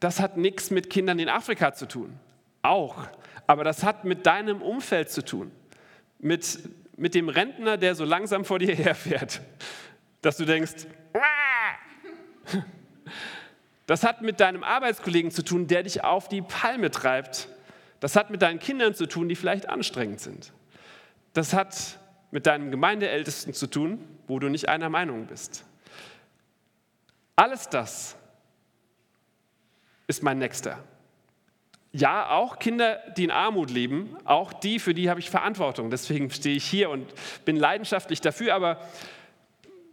das 0.01 0.21
hat 0.21 0.37
nichts 0.37 0.71
mit 0.71 0.91
Kindern 0.91 1.19
in 1.19 1.29
Afrika 1.29 1.75
zu 1.75 1.87
tun. 1.87 2.19
Auch. 2.63 3.07
Aber 3.47 3.65
das 3.65 3.83
hat 3.85 4.05
mit 4.05 4.27
deinem 4.27 4.63
Umfeld 4.63 5.11
zu 5.11 5.25
tun. 5.25 5.51
Mit, 6.19 6.59
mit 6.97 7.15
dem 7.15 7.29
Rentner, 7.29 7.77
der 7.77 7.95
so 7.95 8.05
langsam 8.05 8.45
vor 8.45 8.59
dir 8.59 8.75
herfährt. 8.77 9.41
Dass 10.21 10.37
du 10.37 10.45
denkst, 10.45 10.87
das 13.93 14.05
hat 14.05 14.23
mit 14.23 14.41
deinem 14.41 14.65
Arbeitskollegen 14.65 15.31
zu 15.31 15.45
tun, 15.45 15.67
der 15.67 15.83
dich 15.83 16.03
auf 16.03 16.27
die 16.27 16.41
Palme 16.41 16.91
treibt. 16.91 17.49
Das 18.01 18.17
hat 18.17 18.31
mit 18.31 18.41
deinen 18.41 18.59
Kindern 18.59 18.95
zu 18.95 19.05
tun, 19.05 19.29
die 19.29 19.37
vielleicht 19.37 19.69
anstrengend 19.69 20.19
sind. 20.19 20.55
Das 21.35 21.53
hat 21.53 21.99
mit 22.31 22.47
deinem 22.47 22.71
Gemeindeältesten 22.71 23.53
zu 23.53 23.67
tun, 23.67 24.03
wo 24.29 24.39
du 24.39 24.49
nicht 24.49 24.71
einer 24.71 24.89
Meinung 24.89 25.27
bist. 25.27 25.67
Alles 27.37 27.69
das 27.69 28.17
ist 30.07 30.23
mein 30.23 30.39
Nächster. 30.39 30.83
Ja, 31.93 32.31
auch 32.31 32.59
Kinder, 32.59 32.99
die 33.19 33.25
in 33.25 33.31
Armut 33.31 33.69
leben, 33.69 34.17
auch 34.25 34.55
die, 34.55 34.79
für 34.79 34.95
die 34.95 35.11
habe 35.11 35.21
ich 35.21 35.29
Verantwortung. 35.29 35.91
Deswegen 35.91 36.31
stehe 36.31 36.57
ich 36.57 36.65
hier 36.65 36.89
und 36.89 37.13
bin 37.45 37.57
leidenschaftlich 37.57 38.23
dafür, 38.23 38.55
aber 38.55 38.81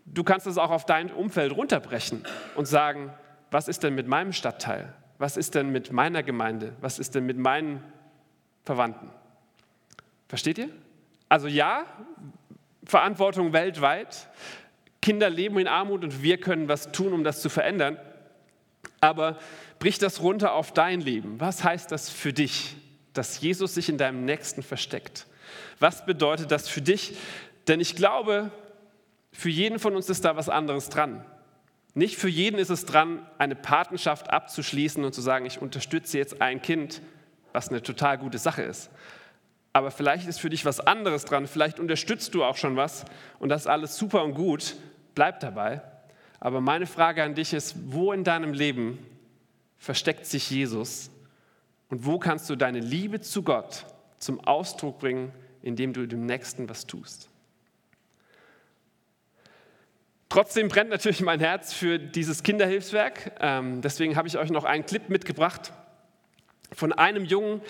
du 0.05 0.23
kannst 0.23 0.47
es 0.47 0.57
auch 0.57 0.71
auf 0.71 0.85
dein 0.85 1.11
Umfeld 1.11 1.51
runterbrechen 1.51 2.25
und 2.55 2.65
sagen, 2.65 3.13
was 3.51 3.67
ist 3.67 3.83
denn 3.83 3.95
mit 3.95 4.07
meinem 4.07 4.33
Stadtteil? 4.33 4.93
Was 5.17 5.37
ist 5.37 5.55
denn 5.55 5.69
mit 5.69 5.91
meiner 5.91 6.23
Gemeinde? 6.23 6.73
Was 6.81 6.99
ist 6.99 7.15
denn 7.15 7.25
mit 7.25 7.37
meinen 7.37 7.83
Verwandten? 8.63 9.09
Versteht 10.27 10.57
ihr? 10.57 10.69
Also 11.27 11.47
ja, 11.47 11.85
Verantwortung 12.85 13.53
weltweit. 13.53 14.29
Kinder 15.01 15.29
leben 15.29 15.57
in 15.59 15.67
Armut 15.67 16.03
und 16.03 16.23
wir 16.23 16.39
können 16.39 16.67
was 16.67 16.91
tun, 16.91 17.13
um 17.13 17.23
das 17.23 17.41
zu 17.41 17.49
verändern. 17.49 17.97
Aber 19.01 19.37
brich 19.79 19.97
das 19.97 20.21
runter 20.21 20.53
auf 20.53 20.73
dein 20.73 21.01
Leben. 21.01 21.39
Was 21.39 21.63
heißt 21.63 21.91
das 21.91 22.09
für 22.09 22.33
dich, 22.33 22.75
dass 23.13 23.41
Jesus 23.41 23.75
sich 23.75 23.89
in 23.89 23.97
deinem 23.97 24.25
Nächsten 24.25 24.63
versteckt? 24.63 25.25
Was 25.79 26.05
bedeutet 26.05 26.51
das 26.51 26.67
für 26.67 26.81
dich? 26.81 27.17
Denn 27.67 27.79
ich 27.79 27.95
glaube, 27.95 28.51
für 29.31 29.49
jeden 29.49 29.79
von 29.79 29.95
uns 29.95 30.09
ist 30.09 30.25
da 30.25 30.35
was 30.35 30.49
anderes 30.49 30.89
dran. 30.89 31.25
Nicht 31.93 32.17
für 32.17 32.29
jeden 32.29 32.59
ist 32.59 32.69
es 32.69 32.85
dran, 32.85 33.25
eine 33.37 33.55
Patenschaft 33.55 34.29
abzuschließen 34.29 35.03
und 35.03 35.13
zu 35.13 35.21
sagen, 35.21 35.45
ich 35.45 35.61
unterstütze 35.61 36.17
jetzt 36.17 36.41
ein 36.41 36.61
Kind, 36.61 37.01
was 37.51 37.69
eine 37.69 37.81
total 37.81 38.17
gute 38.17 38.37
Sache 38.37 38.61
ist. 38.61 38.89
Aber 39.73 39.91
vielleicht 39.91 40.27
ist 40.27 40.39
für 40.39 40.49
dich 40.49 40.65
was 40.65 40.79
anderes 40.79 41.25
dran, 41.25 41.47
vielleicht 41.47 41.79
unterstützt 41.79 42.33
du 42.33 42.43
auch 42.43 42.57
schon 42.57 42.75
was 42.75 43.05
und 43.39 43.49
das 43.49 43.61
ist 43.61 43.67
alles 43.67 43.97
super 43.97 44.23
und 44.23 44.33
gut, 44.33 44.75
bleib 45.15 45.39
dabei. 45.39 45.81
Aber 46.39 46.61
meine 46.61 46.87
Frage 46.87 47.23
an 47.23 47.35
dich 47.35 47.53
ist, 47.53 47.75
wo 47.85 48.13
in 48.13 48.23
deinem 48.23 48.53
Leben 48.53 48.97
versteckt 49.77 50.25
sich 50.25 50.49
Jesus 50.49 51.11
und 51.89 52.05
wo 52.05 52.19
kannst 52.19 52.49
du 52.49 52.55
deine 52.55 52.79
Liebe 52.79 53.21
zu 53.21 53.43
Gott 53.43 53.85
zum 54.17 54.39
Ausdruck 54.41 54.99
bringen, 54.99 55.31
indem 55.61 55.93
du 55.93 56.07
dem 56.07 56.25
Nächsten 56.25 56.69
was 56.69 56.87
tust? 56.87 57.28
Trotzdem 60.29 60.67
brennt 60.67 60.91
natürlich 60.91 61.21
mein 61.21 61.39
Herz 61.39 61.73
für 61.73 61.97
dieses 61.97 62.43
Kinderhilfswerk. 62.43 63.31
Ähm, 63.39 63.81
deswegen 63.81 64.15
habe 64.15 64.27
ich 64.27 64.37
euch 64.37 64.51
noch 64.51 64.63
einen 64.63 64.85
Clip 64.85 65.09
mitgebracht 65.09 65.73
von 66.71 66.93
einem 66.93 67.25
Jungen, 67.25 67.61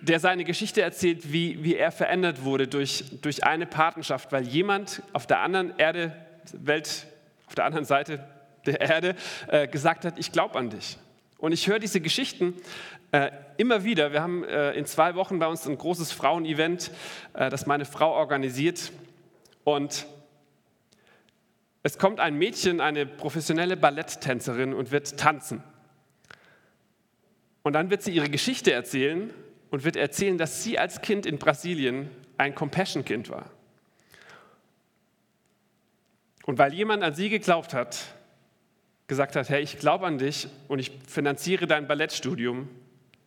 der 0.00 0.20
seine 0.20 0.44
Geschichte 0.44 0.80
erzählt, 0.80 1.32
wie, 1.32 1.62
wie 1.62 1.76
er 1.76 1.92
verändert 1.92 2.44
wurde 2.44 2.66
durch, 2.66 3.04
durch 3.20 3.44
eine 3.44 3.66
Patenschaft, 3.66 4.32
weil 4.32 4.44
jemand 4.44 5.02
auf 5.12 5.26
der 5.26 5.40
anderen 5.40 5.78
Erde, 5.78 6.16
Welt, 6.54 7.06
auf 7.46 7.54
der 7.54 7.66
anderen 7.66 7.84
Seite 7.84 8.26
der 8.64 8.80
Erde 8.80 9.14
äh, 9.48 9.68
gesagt 9.68 10.06
hat, 10.06 10.18
ich 10.18 10.32
glaube 10.32 10.58
an 10.58 10.70
dich. 10.70 10.96
Und 11.36 11.52
ich 11.52 11.68
höre 11.68 11.78
diese 11.78 12.00
Geschichten 12.00 12.54
äh, 13.12 13.30
immer 13.58 13.84
wieder. 13.84 14.12
Wir 14.12 14.22
haben 14.22 14.44
äh, 14.44 14.72
in 14.72 14.86
zwei 14.86 15.14
Wochen 15.14 15.38
bei 15.38 15.46
uns 15.46 15.66
ein 15.66 15.76
großes 15.76 16.10
Frauenevent, 16.10 16.90
äh, 17.34 17.50
das 17.50 17.66
meine 17.66 17.84
Frau 17.84 18.12
organisiert. 18.12 18.92
Und 19.62 20.06
es 21.84 21.98
kommt 21.98 22.18
ein 22.18 22.36
Mädchen, 22.36 22.80
eine 22.80 23.04
professionelle 23.04 23.76
Balletttänzerin 23.76 24.72
und 24.72 24.90
wird 24.90 25.18
tanzen. 25.18 25.62
Und 27.62 27.74
dann 27.74 27.90
wird 27.90 28.02
sie 28.02 28.10
ihre 28.10 28.30
Geschichte 28.30 28.72
erzählen 28.72 29.30
und 29.70 29.84
wird 29.84 29.96
erzählen, 29.96 30.38
dass 30.38 30.64
sie 30.64 30.78
als 30.78 31.02
Kind 31.02 31.26
in 31.26 31.38
Brasilien 31.38 32.10
ein 32.38 32.54
Compassion-Kind 32.54 33.28
war. 33.28 33.50
Und 36.46 36.56
weil 36.56 36.72
jemand 36.72 37.02
an 37.02 37.14
sie 37.14 37.28
geglaubt 37.28 37.74
hat, 37.74 38.14
gesagt 39.06 39.36
hat, 39.36 39.50
hey, 39.50 39.62
ich 39.62 39.78
glaube 39.78 40.06
an 40.06 40.16
dich 40.16 40.48
und 40.68 40.78
ich 40.78 40.90
finanziere 41.06 41.66
dein 41.66 41.86
Ballettstudium, 41.86 42.70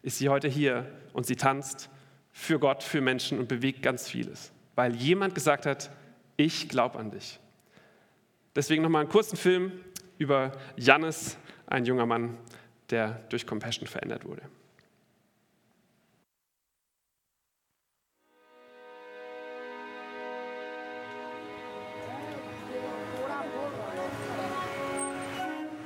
ist 0.02 0.18
sie 0.18 0.30
heute 0.30 0.48
hier 0.48 0.92
und 1.14 1.28
sie 1.28 1.36
tanzt 1.36 1.92
für 2.32 2.58
Gott, 2.58 2.82
für 2.82 3.02
Menschen 3.02 3.38
und 3.38 3.48
bewegt 3.48 3.84
ganz 3.84 4.10
vieles. 4.10 4.52
Weil 4.74 4.96
jemand 4.96 5.36
gesagt 5.36 5.68
hat, 5.68 5.92
ich 6.38 6.70
glaube 6.70 6.98
an 6.98 7.12
dich. 7.12 7.40
Deswegen 8.58 8.82
nochmal 8.82 9.02
einen 9.02 9.12
kurzen 9.12 9.38
Film 9.38 9.72
über 10.18 10.52
Jannis, 10.78 11.38
ein 11.68 11.86
junger 11.86 12.08
Mann, 12.08 12.40
der 12.90 13.22
durch 13.30 13.46
Compassion 13.46 13.88
verändert 13.88 14.26
wurde. 14.26 14.42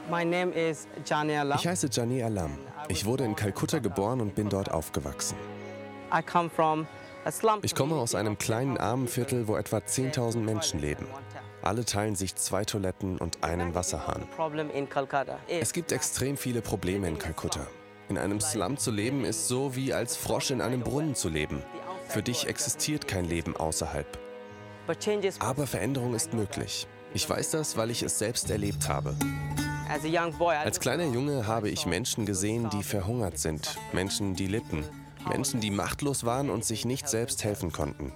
Ich 0.09 1.67
heiße 1.67 1.89
Jani 1.91 2.23
Alam. 2.23 2.57
Ich 2.87 3.05
wurde 3.05 3.25
in 3.25 3.35
Kalkutta 3.35 3.79
geboren 3.79 4.21
und 4.21 4.33
bin 4.35 4.47
dort 4.47 4.71
aufgewachsen. 4.71 5.35
Ich 7.63 7.75
komme 7.75 7.95
aus 7.95 8.15
einem 8.15 8.37
kleinen 8.37 8.77
Armenviertel, 8.77 9.49
wo 9.49 9.57
etwa 9.57 9.77
10.000 9.79 10.37
Menschen 10.37 10.79
leben. 10.79 11.05
Alle 11.61 11.85
teilen 11.85 12.15
sich 12.15 12.35
zwei 12.35 12.65
Toiletten 12.65 13.17
und 13.17 13.43
einen 13.43 13.75
Wasserhahn. 13.75 14.27
Es 15.47 15.73
gibt 15.73 15.91
extrem 15.91 16.37
viele 16.37 16.61
Probleme 16.61 17.07
in 17.07 17.19
Kalkutta. 17.19 17.67
In 18.09 18.17
einem 18.17 18.41
Slum 18.41 18.77
zu 18.77 18.91
leben 18.91 19.23
ist 19.23 19.47
so 19.47 19.75
wie 19.75 19.93
als 19.93 20.17
Frosch 20.17 20.51
in 20.51 20.61
einem 20.61 20.81
Brunnen 20.81 21.15
zu 21.15 21.29
leben. 21.29 21.63
Für 22.07 22.21
dich 22.21 22.47
existiert 22.47 23.07
kein 23.07 23.25
Leben 23.25 23.55
außerhalb. 23.55 24.05
Aber 25.39 25.67
Veränderung 25.67 26.15
ist 26.15 26.33
möglich. 26.33 26.87
Ich 27.13 27.29
weiß 27.29 27.51
das, 27.51 27.77
weil 27.77 27.91
ich 27.91 28.03
es 28.03 28.17
selbst 28.19 28.49
erlebt 28.49 28.89
habe. 28.89 29.15
Als 29.87 30.79
kleiner 30.79 31.05
Junge 31.05 31.47
habe 31.47 31.69
ich 31.69 31.85
Menschen 31.85 32.25
gesehen, 32.25 32.69
die 32.69 32.83
verhungert 32.83 33.37
sind, 33.37 33.77
Menschen, 33.93 34.35
die 34.35 34.47
litten, 34.47 34.83
Menschen, 35.27 35.61
die 35.61 35.71
machtlos 35.71 36.25
waren 36.25 36.49
und 36.49 36.65
sich 36.65 36.85
nicht 36.85 37.07
selbst 37.07 37.43
helfen 37.43 37.71
konnten. 37.71 38.13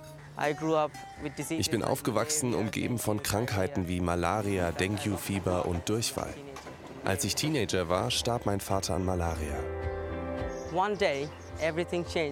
Ich 1.49 1.69
bin 1.69 1.83
aufgewachsen, 1.83 2.53
umgeben 2.53 2.99
von 2.99 3.23
Krankheiten 3.23 3.87
wie 3.87 4.01
Malaria, 4.01 4.71
Dengue-Fieber 4.71 5.65
und 5.65 5.87
Durchfall. 5.87 6.33
Als 7.05 7.23
ich 7.23 7.35
Teenager 7.35 7.87
war, 7.87 8.11
starb 8.11 8.45
mein 8.45 8.59
Vater 8.59 8.95
an 8.95 9.05
Malaria. 9.05 9.57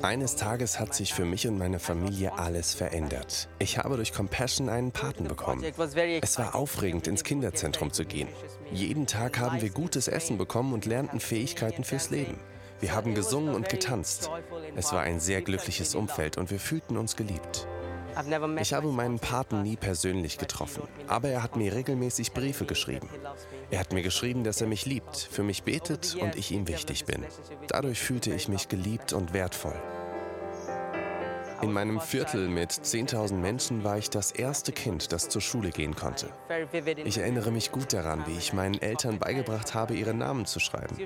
Eines 0.01 0.35
Tages 0.35 0.79
hat 0.79 0.93
sich 0.93 1.13
für 1.13 1.23
mich 1.23 1.47
und 1.47 1.57
meine 1.57 1.79
Familie 1.79 2.37
alles 2.37 2.73
verändert. 2.73 3.47
Ich 3.59 3.77
habe 3.77 3.95
durch 3.95 4.11
Compassion 4.11 4.67
einen 4.67 4.91
Paten 4.91 5.27
bekommen. 5.27 5.63
Es 6.21 6.37
war 6.37 6.55
aufregend, 6.55 7.07
ins 7.07 7.23
Kinderzentrum 7.23 7.93
zu 7.93 8.03
gehen. 8.03 8.27
Jeden 8.71 9.07
Tag 9.07 9.39
haben 9.39 9.61
wir 9.61 9.69
gutes 9.69 10.09
Essen 10.09 10.37
bekommen 10.37 10.73
und 10.73 10.85
lernten 10.85 11.21
Fähigkeiten 11.21 11.83
fürs 11.83 12.09
Leben. 12.09 12.37
Wir 12.81 12.93
haben 12.93 13.15
gesungen 13.15 13.55
und 13.55 13.69
getanzt. 13.69 14.29
Es 14.75 14.91
war 14.91 15.01
ein 15.01 15.21
sehr 15.21 15.41
glückliches 15.41 15.95
Umfeld 15.95 16.37
und 16.37 16.51
wir 16.51 16.59
fühlten 16.59 16.97
uns 16.97 17.15
geliebt. 17.15 17.65
Ich 18.59 18.73
habe 18.73 18.87
meinen 18.91 19.19
Paten 19.19 19.63
nie 19.63 19.75
persönlich 19.75 20.37
getroffen, 20.37 20.83
aber 21.07 21.29
er 21.29 21.43
hat 21.43 21.55
mir 21.55 21.73
regelmäßig 21.73 22.33
Briefe 22.33 22.65
geschrieben. 22.65 23.09
Er 23.71 23.79
hat 23.79 23.93
mir 23.93 24.01
geschrieben, 24.01 24.43
dass 24.43 24.61
er 24.61 24.67
mich 24.67 24.85
liebt, 24.85 25.17
für 25.17 25.43
mich 25.43 25.63
betet 25.63 26.15
und 26.15 26.35
ich 26.35 26.51
ihm 26.51 26.67
wichtig 26.67 27.05
bin. 27.05 27.23
Dadurch 27.67 27.99
fühlte 27.99 28.33
ich 28.33 28.47
mich 28.47 28.67
geliebt 28.67 29.13
und 29.13 29.33
wertvoll. 29.33 29.75
In 31.63 31.71
meinem 31.71 32.01
Viertel 32.01 32.49
mit 32.49 32.71
10.000 32.71 33.35
Menschen 33.35 33.85
war 33.85 33.97
ich 33.97 34.09
das 34.09 34.33
erste 34.33 34.73
Kind, 34.73 35.13
das 35.13 35.29
zur 35.29 35.41
Schule 35.41 35.69
gehen 35.69 35.95
konnte. 35.95 36.27
Ich 37.05 37.17
erinnere 37.17 37.51
mich 37.51 37.71
gut 37.71 37.93
daran, 37.93 38.25
wie 38.27 38.37
ich 38.37 38.51
meinen 38.51 38.81
Eltern 38.81 39.17
beigebracht 39.17 39.73
habe, 39.73 39.93
ihre 39.95 40.13
Namen 40.13 40.45
zu 40.45 40.59
schreiben. 40.59 40.97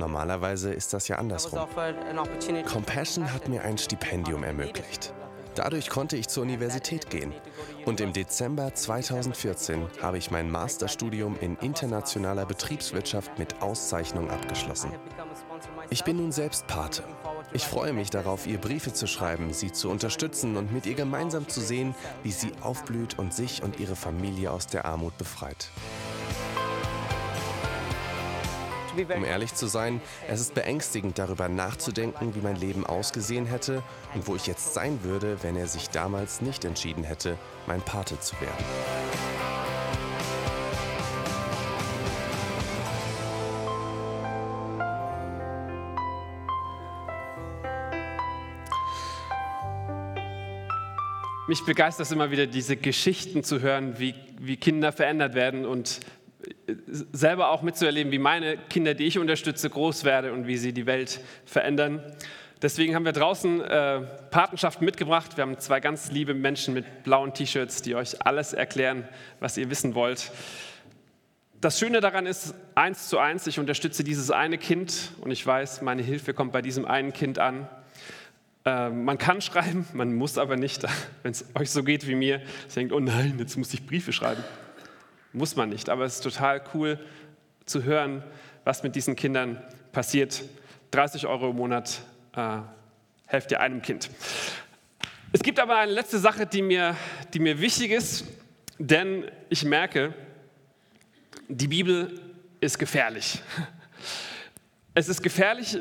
Normalerweise 0.00 0.72
ist 0.72 0.92
das 0.94 1.06
ja 1.06 1.16
andersrum. 1.16 1.60
Compassion 2.66 3.32
hat 3.32 3.48
mir 3.48 3.62
ein 3.62 3.78
Stipendium 3.78 4.42
ermöglicht. 4.42 5.14
Dadurch 5.62 5.90
konnte 5.90 6.16
ich 6.16 6.26
zur 6.28 6.44
Universität 6.44 7.10
gehen. 7.10 7.34
Und 7.84 8.00
im 8.00 8.14
Dezember 8.14 8.74
2014 8.74 9.88
habe 10.00 10.16
ich 10.16 10.30
mein 10.30 10.50
Masterstudium 10.50 11.36
in 11.38 11.56
internationaler 11.56 12.46
Betriebswirtschaft 12.46 13.38
mit 13.38 13.60
Auszeichnung 13.60 14.30
abgeschlossen. 14.30 14.90
Ich 15.90 16.02
bin 16.02 16.16
nun 16.16 16.32
selbst 16.32 16.66
Pate. 16.66 17.04
Ich 17.52 17.66
freue 17.66 17.92
mich 17.92 18.08
darauf, 18.08 18.46
ihr 18.46 18.56
Briefe 18.56 18.94
zu 18.94 19.06
schreiben, 19.06 19.52
sie 19.52 19.70
zu 19.70 19.90
unterstützen 19.90 20.56
und 20.56 20.72
mit 20.72 20.86
ihr 20.86 20.94
gemeinsam 20.94 21.46
zu 21.46 21.60
sehen, 21.60 21.94
wie 22.22 22.32
sie 22.32 22.52
aufblüht 22.62 23.18
und 23.18 23.34
sich 23.34 23.62
und 23.62 23.78
ihre 23.78 23.96
Familie 23.96 24.52
aus 24.52 24.66
der 24.66 24.86
Armut 24.86 25.18
befreit. 25.18 25.68
Um 29.08 29.24
ehrlich 29.24 29.54
zu 29.54 29.66
sein, 29.66 30.00
es 30.28 30.40
ist 30.40 30.54
beängstigend 30.54 31.18
darüber 31.18 31.48
nachzudenken, 31.48 32.34
wie 32.34 32.40
mein 32.40 32.56
Leben 32.56 32.84
ausgesehen 32.84 33.46
hätte 33.46 33.82
und 34.14 34.26
wo 34.26 34.36
ich 34.36 34.46
jetzt 34.46 34.74
sein 34.74 35.02
würde, 35.02 35.42
wenn 35.42 35.56
er 35.56 35.66
sich 35.66 35.90
damals 35.90 36.40
nicht 36.40 36.64
entschieden 36.64 37.04
hätte, 37.04 37.38
mein 37.66 37.80
Pate 37.80 38.18
zu 38.20 38.34
werden. 38.40 38.64
Mich 51.50 51.64
begeistert 51.64 52.06
es 52.06 52.12
immer 52.12 52.30
wieder, 52.30 52.46
diese 52.46 52.76
Geschichten 52.76 53.42
zu 53.42 53.60
hören, 53.60 53.98
wie, 53.98 54.14
wie 54.38 54.56
Kinder 54.56 54.92
verändert 54.92 55.34
werden 55.34 55.66
und 55.66 55.98
selber 56.86 57.50
auch 57.50 57.62
mitzuerleben, 57.62 58.12
wie 58.12 58.18
meine 58.18 58.56
Kinder, 58.56 58.94
die 58.94 59.04
ich 59.04 59.18
unterstütze, 59.18 59.70
groß 59.70 60.04
werden 60.04 60.32
und 60.32 60.46
wie 60.46 60.56
sie 60.56 60.72
die 60.72 60.86
Welt 60.86 61.20
verändern. 61.44 62.02
Deswegen 62.62 62.94
haben 62.94 63.06
wir 63.06 63.12
draußen 63.12 63.62
äh, 63.62 64.00
Patenschaften 64.30 64.84
mitgebracht. 64.84 65.36
Wir 65.36 65.42
haben 65.42 65.58
zwei 65.58 65.80
ganz 65.80 66.10
liebe 66.10 66.34
Menschen 66.34 66.74
mit 66.74 67.04
blauen 67.04 67.32
T-Shirts, 67.32 67.80
die 67.80 67.94
euch 67.94 68.26
alles 68.26 68.52
erklären, 68.52 69.08
was 69.38 69.56
ihr 69.56 69.70
wissen 69.70 69.94
wollt. 69.94 70.30
Das 71.62 71.78
Schöne 71.78 72.00
daran 72.00 72.26
ist, 72.26 72.54
eins 72.74 73.08
zu 73.08 73.18
eins, 73.18 73.46
ich 73.46 73.58
unterstütze 73.58 74.04
dieses 74.04 74.30
eine 74.30 74.58
Kind 74.58 75.12
und 75.20 75.30
ich 75.30 75.46
weiß, 75.46 75.82
meine 75.82 76.02
Hilfe 76.02 76.34
kommt 76.34 76.52
bei 76.52 76.62
diesem 76.62 76.84
einen 76.84 77.12
Kind 77.12 77.38
an. 77.38 77.68
Äh, 78.64 78.90
man 78.90 79.16
kann 79.16 79.40
schreiben, 79.42 79.86
man 79.94 80.14
muss 80.14 80.36
aber 80.36 80.56
nicht, 80.56 80.84
wenn 81.22 81.32
es 81.32 81.44
euch 81.54 81.70
so 81.70 81.82
geht 81.82 82.06
wie 82.06 82.14
mir. 82.14 82.42
Ich 82.68 82.74
denke, 82.74 82.94
oh 82.94 83.00
nein, 83.00 83.36
jetzt 83.38 83.56
muss 83.56 83.72
ich 83.72 83.86
Briefe 83.86 84.12
schreiben. 84.12 84.44
Muss 85.32 85.54
man 85.54 85.68
nicht, 85.68 85.88
aber 85.88 86.04
es 86.04 86.16
ist 86.16 86.22
total 86.22 86.62
cool 86.74 86.98
zu 87.64 87.84
hören, 87.84 88.24
was 88.64 88.82
mit 88.82 88.96
diesen 88.96 89.14
Kindern 89.14 89.62
passiert. 89.92 90.42
30 90.90 91.26
Euro 91.26 91.50
im 91.50 91.56
Monat 91.56 92.02
äh, 92.34 92.58
helft 93.26 93.52
ihr 93.52 93.60
einem 93.60 93.80
Kind. 93.80 94.10
Es 95.32 95.42
gibt 95.42 95.60
aber 95.60 95.76
eine 95.76 95.92
letzte 95.92 96.18
Sache, 96.18 96.46
die 96.46 96.62
mir, 96.62 96.96
die 97.32 97.38
mir 97.38 97.60
wichtig 97.60 97.92
ist, 97.92 98.24
denn 98.78 99.30
ich 99.48 99.64
merke, 99.64 100.14
die 101.48 101.68
Bibel 101.68 102.20
ist 102.60 102.78
gefährlich. 102.78 103.40
Es 104.92 105.08
ist 105.08 105.22
gefährlich, 105.22 105.78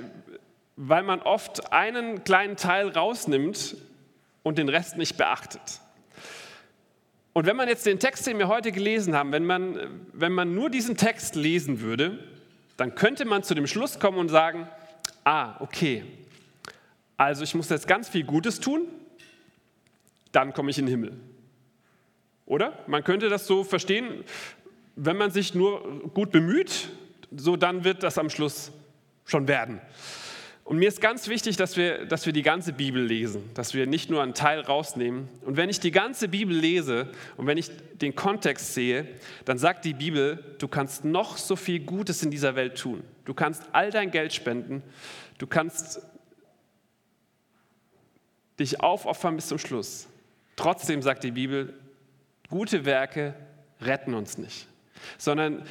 weil 0.76 1.02
man 1.02 1.22
oft 1.22 1.74
einen 1.74 2.24
kleinen 2.24 2.56
Teil 2.56 2.90
rausnimmt 2.90 3.76
und 4.44 4.60
den 4.60 4.70
Rest 4.70 4.98
nicht 4.98 5.18
beachtet. 5.18 5.82
Und 7.34 7.46
wenn 7.46 7.56
man 7.56 7.68
jetzt 7.68 7.86
den 7.86 8.00
Text, 8.00 8.26
den 8.28 8.40
wir 8.40 8.48
heute 8.48 8.72
gelesen 8.72 9.16
haben, 9.16 9.32
wenn 9.32 9.46
man, 9.46 10.08
wenn 10.14 10.32
man 10.32 10.56
nur 10.56 10.70
diesen 10.70 10.98
Text 10.98 11.36
lesen 11.36 11.82
würde, 11.82 12.20
dann 12.78 12.96
könnte 12.96 13.26
man 13.26 13.44
zu 13.44 13.54
dem 13.54 13.68
Schluss 13.68 14.00
kommen 14.00 14.18
und 14.18 14.30
sagen, 14.30 14.68
ah, 15.24 15.56
okay, 15.60 16.04
also 17.18 17.44
ich 17.44 17.54
muss 17.54 17.70
jetzt 17.70 17.88
ganz 17.88 18.10
viel 18.10 18.24
Gutes 18.24 18.60
tun, 18.60 18.88
dann 20.32 20.54
komme 20.54 20.72
ich 20.72 20.78
in 20.78 20.86
den 20.86 20.92
Himmel. 20.92 21.20
Oder? 22.46 22.74
Man 22.88 23.04
könnte 23.04 23.30
das 23.30 23.46
so 23.46 23.64
verstehen, 23.64 24.24
wenn 24.96 25.18
man 25.18 25.32
sich 25.32 25.54
nur 25.54 26.10
gut 26.14 26.32
bemüht, 26.32 26.90
so 27.36 27.56
dann 27.56 27.84
wird 27.84 28.04
das 28.04 28.18
am 28.18 28.30
Schluss 28.30 28.72
schon 29.26 29.48
werden. 29.48 29.82
Und 30.70 30.78
mir 30.78 30.88
ist 30.88 31.02
ganz 31.02 31.28
wichtig, 31.28 31.58
dass 31.58 31.78
wir, 31.78 32.06
dass 32.06 32.28
wir 32.28 32.32
die 32.32 32.44
ganze 32.44 32.74
Bibel 32.74 33.04
lesen, 33.04 33.50
dass 33.56 33.74
wir 33.74 33.88
nicht 33.88 34.12
nur 34.12 34.22
einen 34.22 34.36
Teil 34.36 34.60
rausnehmen. 34.60 35.28
Und 35.42 35.58
wenn 35.58 35.68
ich 35.68 35.80
die 35.80 35.90
ganze 35.90 36.28
Bibel 36.28 36.56
lese 36.56 37.10
und 37.38 37.48
wenn 37.48 37.58
ich 37.58 37.72
den 37.96 38.14
Kontext 38.14 38.76
sehe, 38.76 39.08
dann 39.46 39.58
sagt 39.58 39.84
die 39.84 39.96
Bibel, 39.96 40.56
du 40.60 40.68
kannst 40.68 41.06
noch 41.06 41.38
so 41.38 41.56
viel 41.56 41.80
Gutes 41.80 42.22
in 42.22 42.30
dieser 42.30 42.56
Welt 42.56 42.78
tun. 42.78 43.04
Du 43.26 43.34
kannst 43.34 43.64
all 43.72 43.90
dein 43.90 44.12
Geld 44.12 44.32
spenden, 44.32 44.84
du 45.40 45.48
kannst 45.48 46.02
dich 48.60 48.80
aufopfern 48.80 49.38
bis 49.38 49.48
zum 49.48 49.58
Schluss. 49.58 50.08
Trotzdem 50.56 51.02
sagt 51.02 51.24
die 51.24 51.32
Bibel, 51.32 51.74
gute 52.48 52.86
Werke 52.86 53.34
retten 53.82 54.14
uns 54.14 54.38
nicht, 54.38 54.68
sondern 55.18 55.64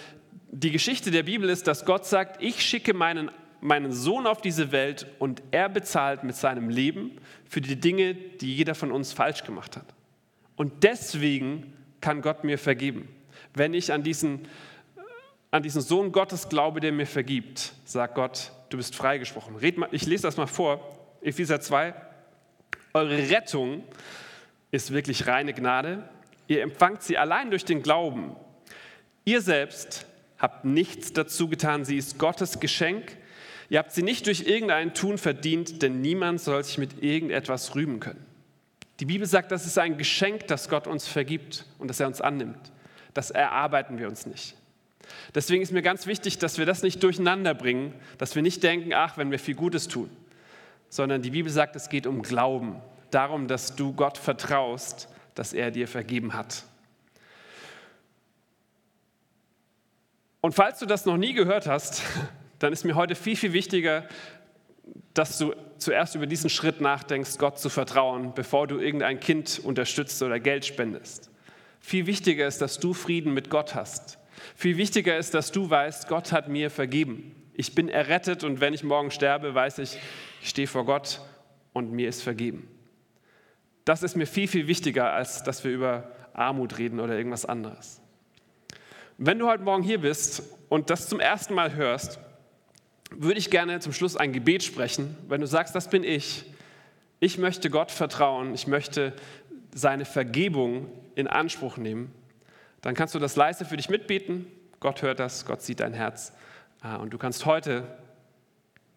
die 0.50 0.72
Geschichte 0.72 1.12
der 1.12 1.22
Bibel 1.22 1.48
ist, 1.48 1.68
dass 1.68 1.84
Gott 1.84 2.04
sagt, 2.04 2.42
ich 2.42 2.62
schicke 2.62 2.94
meinen 2.94 3.30
meinen 3.60 3.92
Sohn 3.92 4.26
auf 4.26 4.40
diese 4.40 4.72
Welt 4.72 5.06
und 5.18 5.42
er 5.50 5.68
bezahlt 5.68 6.24
mit 6.24 6.36
seinem 6.36 6.68
Leben 6.68 7.12
für 7.48 7.60
die 7.60 7.76
Dinge, 7.76 8.14
die 8.14 8.54
jeder 8.54 8.74
von 8.74 8.92
uns 8.92 9.12
falsch 9.12 9.44
gemacht 9.44 9.76
hat. 9.76 9.86
Und 10.56 10.84
deswegen 10.84 11.72
kann 12.00 12.22
Gott 12.22 12.44
mir 12.44 12.58
vergeben. 12.58 13.08
Wenn 13.54 13.74
ich 13.74 13.92
an 13.92 14.02
diesen, 14.02 14.46
an 15.50 15.62
diesen 15.62 15.82
Sohn 15.82 16.12
Gottes 16.12 16.48
glaube, 16.48 16.80
der 16.80 16.92
mir 16.92 17.06
vergibt, 17.06 17.72
sagt 17.84 18.14
Gott, 18.14 18.52
du 18.68 18.76
bist 18.76 18.94
freigesprochen. 18.94 19.56
ich 19.90 20.06
lese 20.06 20.22
das 20.22 20.36
mal 20.36 20.46
vor, 20.46 20.98
Epheser 21.22 21.60
2. 21.60 21.94
Eure 22.94 23.30
Rettung 23.30 23.84
ist 24.70 24.92
wirklich 24.92 25.26
reine 25.26 25.54
Gnade. 25.54 26.08
Ihr 26.46 26.62
empfangt 26.62 27.02
sie 27.02 27.18
allein 27.18 27.50
durch 27.50 27.64
den 27.64 27.82
Glauben. 27.82 28.36
Ihr 29.24 29.40
selbst 29.40 30.06
habt 30.38 30.64
nichts 30.64 31.12
dazu 31.12 31.48
getan, 31.48 31.84
sie 31.84 31.96
ist 31.96 32.18
Gottes 32.18 32.60
Geschenk 32.60 33.17
Ihr 33.70 33.78
habt 33.78 33.92
sie 33.92 34.02
nicht 34.02 34.26
durch 34.26 34.46
irgendein 34.46 34.94
Tun 34.94 35.18
verdient, 35.18 35.82
denn 35.82 36.00
niemand 36.00 36.40
soll 36.40 36.64
sich 36.64 36.78
mit 36.78 37.02
irgendetwas 37.02 37.74
rühmen 37.74 38.00
können. 38.00 38.24
Die 39.00 39.04
Bibel 39.04 39.26
sagt, 39.26 39.52
das 39.52 39.66
ist 39.66 39.78
ein 39.78 39.98
Geschenk, 39.98 40.46
das 40.48 40.68
Gott 40.68 40.86
uns 40.86 41.06
vergibt 41.06 41.66
und 41.78 41.88
das 41.88 42.00
er 42.00 42.06
uns 42.06 42.20
annimmt. 42.20 42.72
Das 43.14 43.30
erarbeiten 43.30 43.98
wir 43.98 44.08
uns 44.08 44.26
nicht. 44.26 44.54
Deswegen 45.34 45.62
ist 45.62 45.72
mir 45.72 45.82
ganz 45.82 46.06
wichtig, 46.06 46.38
dass 46.38 46.58
wir 46.58 46.66
das 46.66 46.82
nicht 46.82 47.02
durcheinander 47.02 47.54
bringen, 47.54 47.94
dass 48.18 48.34
wir 48.34 48.42
nicht 48.42 48.62
denken, 48.62 48.92
ach, 48.92 49.16
wenn 49.16 49.30
wir 49.30 49.38
viel 49.38 49.54
Gutes 49.54 49.88
tun, 49.88 50.10
sondern 50.88 51.22
die 51.22 51.30
Bibel 51.30 51.50
sagt, 51.50 51.76
es 51.76 51.88
geht 51.88 52.06
um 52.06 52.22
Glauben, 52.22 52.80
darum, 53.10 53.48
dass 53.48 53.76
du 53.76 53.92
Gott 53.92 54.18
vertraust, 54.18 55.08
dass 55.34 55.52
er 55.52 55.70
dir 55.70 55.88
vergeben 55.88 56.34
hat. 56.34 56.64
Und 60.40 60.54
falls 60.54 60.78
du 60.78 60.86
das 60.86 61.04
noch 61.04 61.16
nie 61.16 61.32
gehört 61.32 61.66
hast, 61.66 62.02
dann 62.58 62.72
ist 62.72 62.84
mir 62.84 62.94
heute 62.94 63.14
viel, 63.14 63.36
viel 63.36 63.52
wichtiger, 63.52 64.06
dass 65.14 65.38
du 65.38 65.54
zuerst 65.78 66.14
über 66.14 66.26
diesen 66.26 66.50
Schritt 66.50 66.80
nachdenkst, 66.80 67.38
Gott 67.38 67.58
zu 67.58 67.68
vertrauen, 67.68 68.32
bevor 68.34 68.66
du 68.66 68.78
irgendein 68.78 69.20
Kind 69.20 69.60
unterstützt 69.62 70.22
oder 70.22 70.40
Geld 70.40 70.64
spendest. 70.64 71.30
Viel 71.80 72.06
wichtiger 72.06 72.46
ist, 72.46 72.60
dass 72.60 72.78
du 72.78 72.94
Frieden 72.94 73.34
mit 73.34 73.50
Gott 73.50 73.74
hast. 73.74 74.18
Viel 74.54 74.76
wichtiger 74.76 75.16
ist, 75.16 75.34
dass 75.34 75.52
du 75.52 75.68
weißt, 75.70 76.08
Gott 76.08 76.32
hat 76.32 76.48
mir 76.48 76.70
vergeben. 76.70 77.34
Ich 77.54 77.74
bin 77.74 77.88
errettet 77.88 78.44
und 78.44 78.60
wenn 78.60 78.74
ich 78.74 78.84
morgen 78.84 79.10
sterbe, 79.10 79.54
weiß 79.54 79.78
ich, 79.78 79.98
ich 80.42 80.48
stehe 80.48 80.68
vor 80.68 80.84
Gott 80.84 81.20
und 81.72 81.92
mir 81.92 82.08
ist 82.08 82.22
vergeben. 82.22 82.68
Das 83.84 84.02
ist 84.02 84.16
mir 84.16 84.26
viel, 84.26 84.48
viel 84.48 84.66
wichtiger, 84.68 85.12
als 85.12 85.42
dass 85.42 85.64
wir 85.64 85.72
über 85.72 86.10
Armut 86.34 86.78
reden 86.78 87.00
oder 87.00 87.16
irgendwas 87.16 87.46
anderes. 87.46 88.00
Wenn 89.16 89.38
du 89.38 89.48
heute 89.48 89.64
Morgen 89.64 89.82
hier 89.82 90.00
bist 90.00 90.42
und 90.68 90.90
das 90.90 91.08
zum 91.08 91.18
ersten 91.18 91.54
Mal 91.54 91.74
hörst, 91.74 92.20
würde 93.10 93.38
ich 93.38 93.50
gerne 93.50 93.80
zum 93.80 93.92
Schluss 93.92 94.16
ein 94.16 94.32
Gebet 94.32 94.62
sprechen. 94.62 95.16
Wenn 95.28 95.40
du 95.40 95.46
sagst, 95.46 95.74
das 95.74 95.88
bin 95.88 96.04
ich, 96.04 96.44
ich 97.20 97.38
möchte 97.38 97.70
Gott 97.70 97.90
vertrauen, 97.90 98.54
ich 98.54 98.66
möchte 98.66 99.14
seine 99.74 100.04
Vergebung 100.04 100.90
in 101.14 101.26
Anspruch 101.26 101.76
nehmen, 101.76 102.12
dann 102.80 102.94
kannst 102.94 103.14
du 103.14 103.18
das 103.18 103.36
leise 103.36 103.64
für 103.64 103.76
dich 103.76 103.88
mitbeten. 103.88 104.46
Gott 104.80 105.02
hört 105.02 105.18
das, 105.18 105.44
Gott 105.44 105.62
sieht 105.62 105.80
dein 105.80 105.92
Herz. 105.92 106.32
Ah, 106.80 106.96
und 106.96 107.10
du 107.10 107.18
kannst 107.18 107.44
heute 107.44 107.98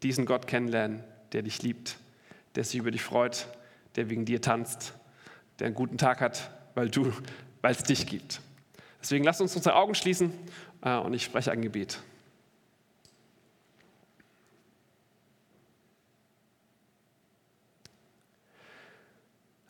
diesen 0.04 0.26
Gott 0.26 0.48
kennenlernen, 0.48 1.04
der 1.32 1.42
dich 1.42 1.64
liebt, 1.64 1.98
der 2.56 2.64
sich 2.64 2.76
über 2.80 2.92
dich 2.92 3.02
freut, 3.02 3.48
der 3.96 4.10
wegen 4.10 4.26
dir 4.26 4.42
tanzt, 4.42 4.94
der 5.60 5.68
einen 5.68 5.76
guten 5.76 5.98
Tag 5.98 6.22
hat, 6.22 6.52
weil 6.76 6.90
du, 6.90 7.12
weil 7.62 7.72
es 7.72 7.84
dich 7.84 8.06
gibt. 8.06 8.42
Deswegen 9.02 9.24
lass 9.24 9.42
uns 9.42 9.56
unsere 9.56 9.76
Augen 9.76 9.96
schließen 9.96 10.32
ah, 10.82 11.00
und 11.00 11.14
ich 11.14 11.24
spreche 11.24 11.52
ein 11.52 11.62
Gebet. 11.62 12.00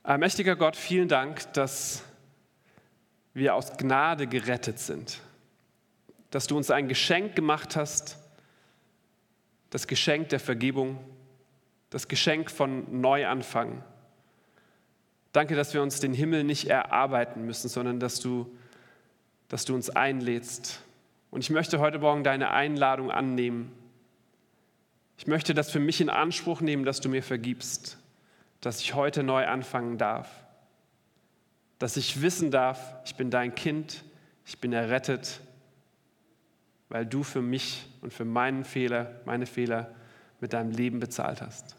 Mächtiger 0.04 0.56
Gott, 0.56 0.76
vielen 0.76 1.08
Dank, 1.08 1.54
dass 1.54 2.04
wir 3.36 3.54
aus 3.54 3.78
Gnade 3.78 4.26
gerettet 4.26 4.80
sind, 4.80 5.20
dass 6.32 6.48
du 6.48 6.58
uns 6.58 6.72
ein 6.72 6.88
Geschenk 6.88 7.36
gemacht 7.36 7.76
hast, 7.76 8.18
das 9.70 9.86
Geschenk 9.86 10.30
der 10.30 10.40
Vergebung, 10.40 10.98
das 11.92 12.08
Geschenk 12.08 12.50
von 12.50 13.00
Neuanfang. 13.00 13.84
Danke, 15.34 15.56
dass 15.56 15.76
wir 15.76 15.84
uns 15.84 16.00
den 16.00 16.14
Himmel 16.14 16.44
nicht 16.44 16.68
erarbeiten 16.68 17.46
müssen, 17.46 17.70
sondern 17.70 18.00
dass 18.00 18.20
du, 18.20 18.52
dass 19.50 19.66
du 19.66 19.76
uns 19.76 19.92
einlädst. 19.92 20.82
Und 21.30 21.42
ich 21.42 21.52
möchte 21.52 21.80
heute 21.80 22.00
Morgen 22.00 22.24
deine 22.24 22.50
Einladung 22.50 23.12
annehmen. 23.12 23.72
Ich 25.18 25.28
möchte 25.28 25.54
das 25.54 25.70
für 25.70 25.80
mich 25.80 26.02
in 26.02 26.10
Anspruch 26.10 26.60
nehmen, 26.60 26.86
dass 26.86 27.02
du 27.02 27.08
mir 27.08 27.22
vergibst 27.22 28.01
dass 28.62 28.80
ich 28.80 28.94
heute 28.94 29.24
neu 29.24 29.46
anfangen 29.46 29.98
darf. 29.98 30.30
Dass 31.80 31.98
ich 31.98 32.22
wissen 32.22 32.52
darf, 32.52 32.96
ich 33.06 33.16
bin 33.16 33.32
dein 33.32 33.56
Kind, 33.56 34.04
ich 34.46 34.60
bin 34.60 34.72
errettet, 34.72 35.42
weil 36.90 37.06
du 37.06 37.24
für 37.24 37.42
mich 37.42 37.88
und 38.02 38.14
für 38.14 38.26
meinen 38.26 38.64
Fehler, 38.64 39.20
meine 39.26 39.46
Fehler 39.46 39.92
mit 40.40 40.54
deinem 40.54 40.72
Leben 40.72 41.00
bezahlt 41.00 41.42
hast. 41.42 41.76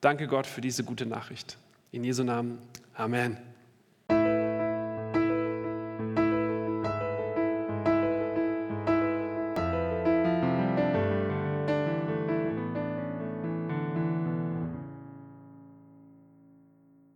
Danke 0.00 0.26
Gott 0.26 0.46
für 0.46 0.60
diese 0.60 0.84
gute 0.84 1.06
Nachricht. 1.06 1.56
In 1.92 2.04
Jesu 2.04 2.24
Namen. 2.24 2.58
Amen. 2.94 3.53